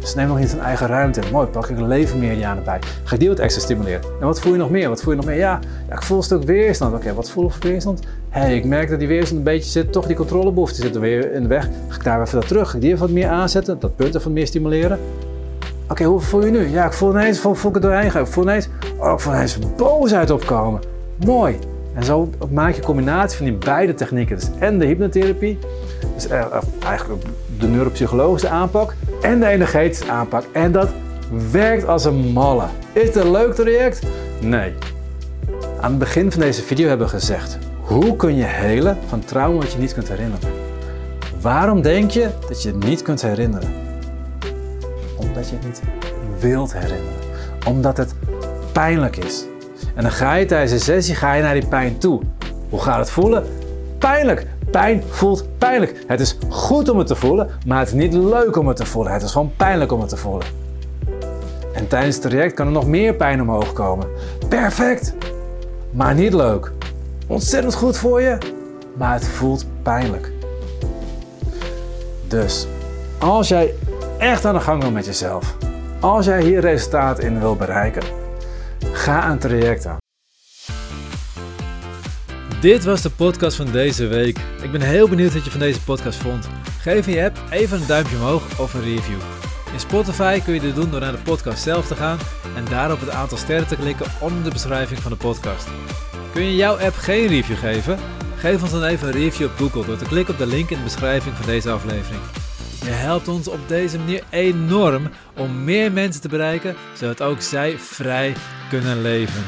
Dus 0.00 0.14
neem 0.14 0.28
nog 0.28 0.38
niet 0.38 0.52
een 0.52 0.60
eigen 0.60 0.86
ruimte. 0.86 1.20
Mooi, 1.32 1.46
pak 1.46 1.68
ik 1.68 1.78
een 1.78 1.88
levenmeridiaan 1.88 2.56
erbij. 2.56 2.78
Ga 3.04 3.14
ik 3.14 3.20
die 3.20 3.28
wat 3.28 3.38
extra 3.38 3.62
stimuleren. 3.62 4.00
En 4.20 4.26
wat 4.26 4.40
voel 4.40 4.52
je 4.52 4.58
nog 4.58 4.70
meer? 4.70 4.88
Wat 4.88 5.02
voel 5.02 5.12
je 5.12 5.18
nog 5.18 5.26
meer? 5.26 5.36
Ja, 5.36 5.60
ja 5.88 5.94
ik 5.94 6.02
voel 6.02 6.16
een 6.16 6.22
stuk 6.22 6.42
weerstand. 6.42 6.94
Oké, 6.94 7.14
wat 7.14 7.30
voel 7.30 7.46
ik 7.46 7.52
voor 7.52 7.70
weerstand? 7.70 8.00
Hé, 8.28 8.40
hey, 8.40 8.56
ik 8.56 8.64
merk 8.64 8.90
dat 8.90 8.98
die 8.98 9.08
weerstand 9.08 9.38
een 9.38 9.44
beetje 9.44 9.70
zit, 9.70 9.92
toch 9.92 10.06
die 10.06 10.16
controlebehoefte 10.16 10.80
zit 10.80 10.94
er 10.94 11.00
weer 11.00 11.32
in 11.32 11.42
de 11.42 11.48
weg. 11.48 11.68
Ga 11.88 11.96
ik 11.96 12.04
daar 12.04 12.20
even 12.20 12.40
dat 12.40 12.48
terug? 12.48 12.70
Ga 12.70 12.74
ik 12.74 12.80
die 12.80 12.96
wat 12.96 13.10
meer 13.10 13.28
aanzetten? 13.28 13.78
Dat 13.78 13.96
punt 13.96 14.14
even 14.14 14.32
meer 14.32 14.46
stimuleren? 14.46 14.98
Oké, 15.88 16.04
hoe 16.04 16.20
voel 16.20 16.44
je 16.44 16.50
nu? 16.50 16.68
Ja, 16.68 16.84
ik 16.84 16.92
voel 16.92 17.10
ineens, 17.10 17.38
voel, 17.38 17.54
voel 17.54 17.68
ik 17.68 17.76
het 17.76 17.84
doorheen 17.84 18.10
gaan. 18.10 18.22
Ik 18.22 18.28
voel 18.28 18.44
ineens, 18.44 18.68
oh, 18.98 19.12
ik 19.12 19.20
voel 19.20 19.32
ineens 19.32 19.58
boosheid 19.76 20.30
opkomen. 20.30 20.80
Mooi. 21.24 21.58
En 21.94 22.04
zo 22.04 22.30
maak 22.50 22.70
je 22.70 22.78
een 22.78 22.84
combinatie 22.84 23.36
van 23.36 23.46
die 23.46 23.54
beide 23.54 23.94
technieken. 23.94 24.36
Dus 24.36 24.48
en 24.58 24.78
de 24.78 24.86
hypnotherapie, 24.86 25.58
dus 26.22 26.48
eigenlijk 26.84 27.24
de 27.58 27.66
neuropsychologische 27.66 28.48
aanpak 28.48 28.94
en 29.22 29.40
de 29.40 29.46
energetische 29.46 30.10
aanpak. 30.10 30.44
En 30.52 30.72
dat 30.72 30.88
werkt 31.50 31.86
als 31.86 32.04
een 32.04 32.32
malle. 32.32 32.64
Is 32.92 33.06
het 33.06 33.16
een 33.16 33.30
leuk 33.30 33.54
traject? 33.54 34.02
Nee. 34.40 34.74
Aan 35.80 35.90
het 35.90 35.98
begin 35.98 36.32
van 36.32 36.40
deze 36.40 36.62
video 36.62 36.88
hebben 36.88 37.06
we 37.06 37.12
gezegd, 37.12 37.58
hoe 37.80 38.16
kun 38.16 38.36
je 38.36 38.44
helen 38.44 38.98
van 39.08 39.24
trauma 39.24 39.58
wat 39.58 39.72
je 39.72 39.78
niet 39.78 39.94
kunt 39.94 40.08
herinneren? 40.08 40.48
Waarom 41.40 41.82
denk 41.82 42.10
je 42.10 42.28
dat 42.48 42.62
je 42.62 42.68
het 42.68 42.84
niet 42.84 43.02
kunt 43.02 43.22
herinneren? 43.22 43.70
Omdat 45.16 45.48
je 45.48 45.54
het 45.54 45.64
niet 45.64 45.82
wilt 46.40 46.72
herinneren. 46.72 47.18
Omdat 47.66 47.96
het 47.96 48.14
pijnlijk 48.72 49.16
is. 49.16 49.44
En 49.94 50.02
dan 50.02 50.12
ga 50.12 50.34
je 50.34 50.46
tijdens 50.46 50.72
een 50.72 50.80
sessie 50.80 51.14
ga 51.14 51.34
je 51.34 51.42
naar 51.42 51.54
die 51.54 51.66
pijn 51.66 51.98
toe. 51.98 52.20
Hoe 52.68 52.80
gaat 52.80 52.98
het 52.98 53.10
voelen? 53.10 53.44
Pijnlijk. 53.98 54.46
Pijn 54.70 55.02
voelt 55.08 55.58
pijnlijk. 55.58 56.04
Het 56.06 56.20
is 56.20 56.38
goed 56.48 56.88
om 56.88 56.98
het 56.98 57.06
te 57.06 57.16
voelen, 57.16 57.50
maar 57.66 57.78
het 57.78 57.88
is 57.88 57.94
niet 57.94 58.14
leuk 58.14 58.56
om 58.56 58.68
het 58.68 58.76
te 58.76 58.86
voelen. 58.86 59.12
Het 59.12 59.22
is 59.22 59.32
gewoon 59.32 59.52
pijnlijk 59.56 59.92
om 59.92 60.00
het 60.00 60.08
te 60.08 60.16
voelen. 60.16 60.46
En 61.72 61.88
tijdens 61.88 62.16
het 62.16 62.24
traject 62.24 62.54
kan 62.54 62.66
er 62.66 62.72
nog 62.72 62.86
meer 62.86 63.14
pijn 63.14 63.40
omhoog 63.40 63.72
komen. 63.72 64.06
Perfect, 64.48 65.14
maar 65.90 66.14
niet 66.14 66.32
leuk. 66.32 66.72
Ontzettend 67.26 67.74
goed 67.74 67.96
voor 67.96 68.20
je, 68.20 68.38
maar 68.96 69.12
het 69.12 69.28
voelt 69.28 69.66
pijnlijk. 69.82 70.32
Dus 72.28 72.66
als 73.18 73.48
jij 73.48 73.74
echt 74.18 74.44
aan 74.44 74.54
de 74.54 74.60
gang 74.60 74.82
wil 74.82 74.90
met 74.90 75.06
jezelf, 75.06 75.56
als 76.00 76.26
jij 76.26 76.42
hier 76.42 76.60
resultaat 76.60 77.18
in 77.18 77.40
wil 77.40 77.56
bereiken, 77.56 78.02
ga 78.92 79.30
een 79.30 79.38
traject 79.38 79.86
aan. 79.86 80.07
Dit 82.60 82.84
was 82.84 83.02
de 83.02 83.10
podcast 83.10 83.56
van 83.56 83.72
deze 83.72 84.06
week. 84.06 84.38
Ik 84.62 84.72
ben 84.72 84.80
heel 84.80 85.08
benieuwd 85.08 85.34
wat 85.34 85.44
je 85.44 85.50
van 85.50 85.60
deze 85.60 85.80
podcast 85.82 86.18
vond. 86.18 86.48
Geef 86.80 87.06
je 87.06 87.24
app 87.24 87.38
even 87.50 87.80
een 87.80 87.86
duimpje 87.86 88.16
omhoog 88.16 88.60
of 88.60 88.74
een 88.74 88.82
review. 88.82 89.18
In 89.72 89.80
Spotify 89.80 90.40
kun 90.40 90.54
je 90.54 90.60
dit 90.60 90.74
doen 90.74 90.90
door 90.90 91.00
naar 91.00 91.12
de 91.12 91.22
podcast 91.22 91.62
zelf 91.62 91.86
te 91.86 91.94
gaan 91.94 92.18
en 92.56 92.64
daar 92.64 92.92
op 92.92 93.00
het 93.00 93.10
aantal 93.10 93.38
sterren 93.38 93.66
te 93.66 93.76
klikken 93.76 94.06
onder 94.20 94.44
de 94.44 94.50
beschrijving 94.50 95.00
van 95.00 95.10
de 95.10 95.16
podcast. 95.16 95.66
Kun 96.32 96.42
je 96.42 96.56
jouw 96.56 96.78
app 96.78 96.96
geen 96.96 97.26
review 97.26 97.56
geven? 97.56 97.98
Geef 98.36 98.62
ons 98.62 98.70
dan 98.70 98.84
even 98.84 99.08
een 99.08 99.14
review 99.14 99.46
op 99.46 99.56
Google 99.56 99.84
door 99.84 99.96
te 99.96 100.04
klikken 100.04 100.34
op 100.34 100.40
de 100.40 100.46
link 100.46 100.70
in 100.70 100.76
de 100.76 100.84
beschrijving 100.84 101.34
van 101.34 101.46
deze 101.46 101.70
aflevering. 101.70 102.22
Je 102.84 102.90
helpt 102.90 103.28
ons 103.28 103.48
op 103.48 103.68
deze 103.68 103.98
manier 103.98 104.22
enorm 104.30 105.08
om 105.36 105.64
meer 105.64 105.92
mensen 105.92 106.20
te 106.20 106.28
bereiken, 106.28 106.76
zodat 106.94 107.22
ook 107.22 107.40
zij 107.40 107.78
vrij 107.78 108.34
kunnen 108.68 109.02
leven. 109.02 109.44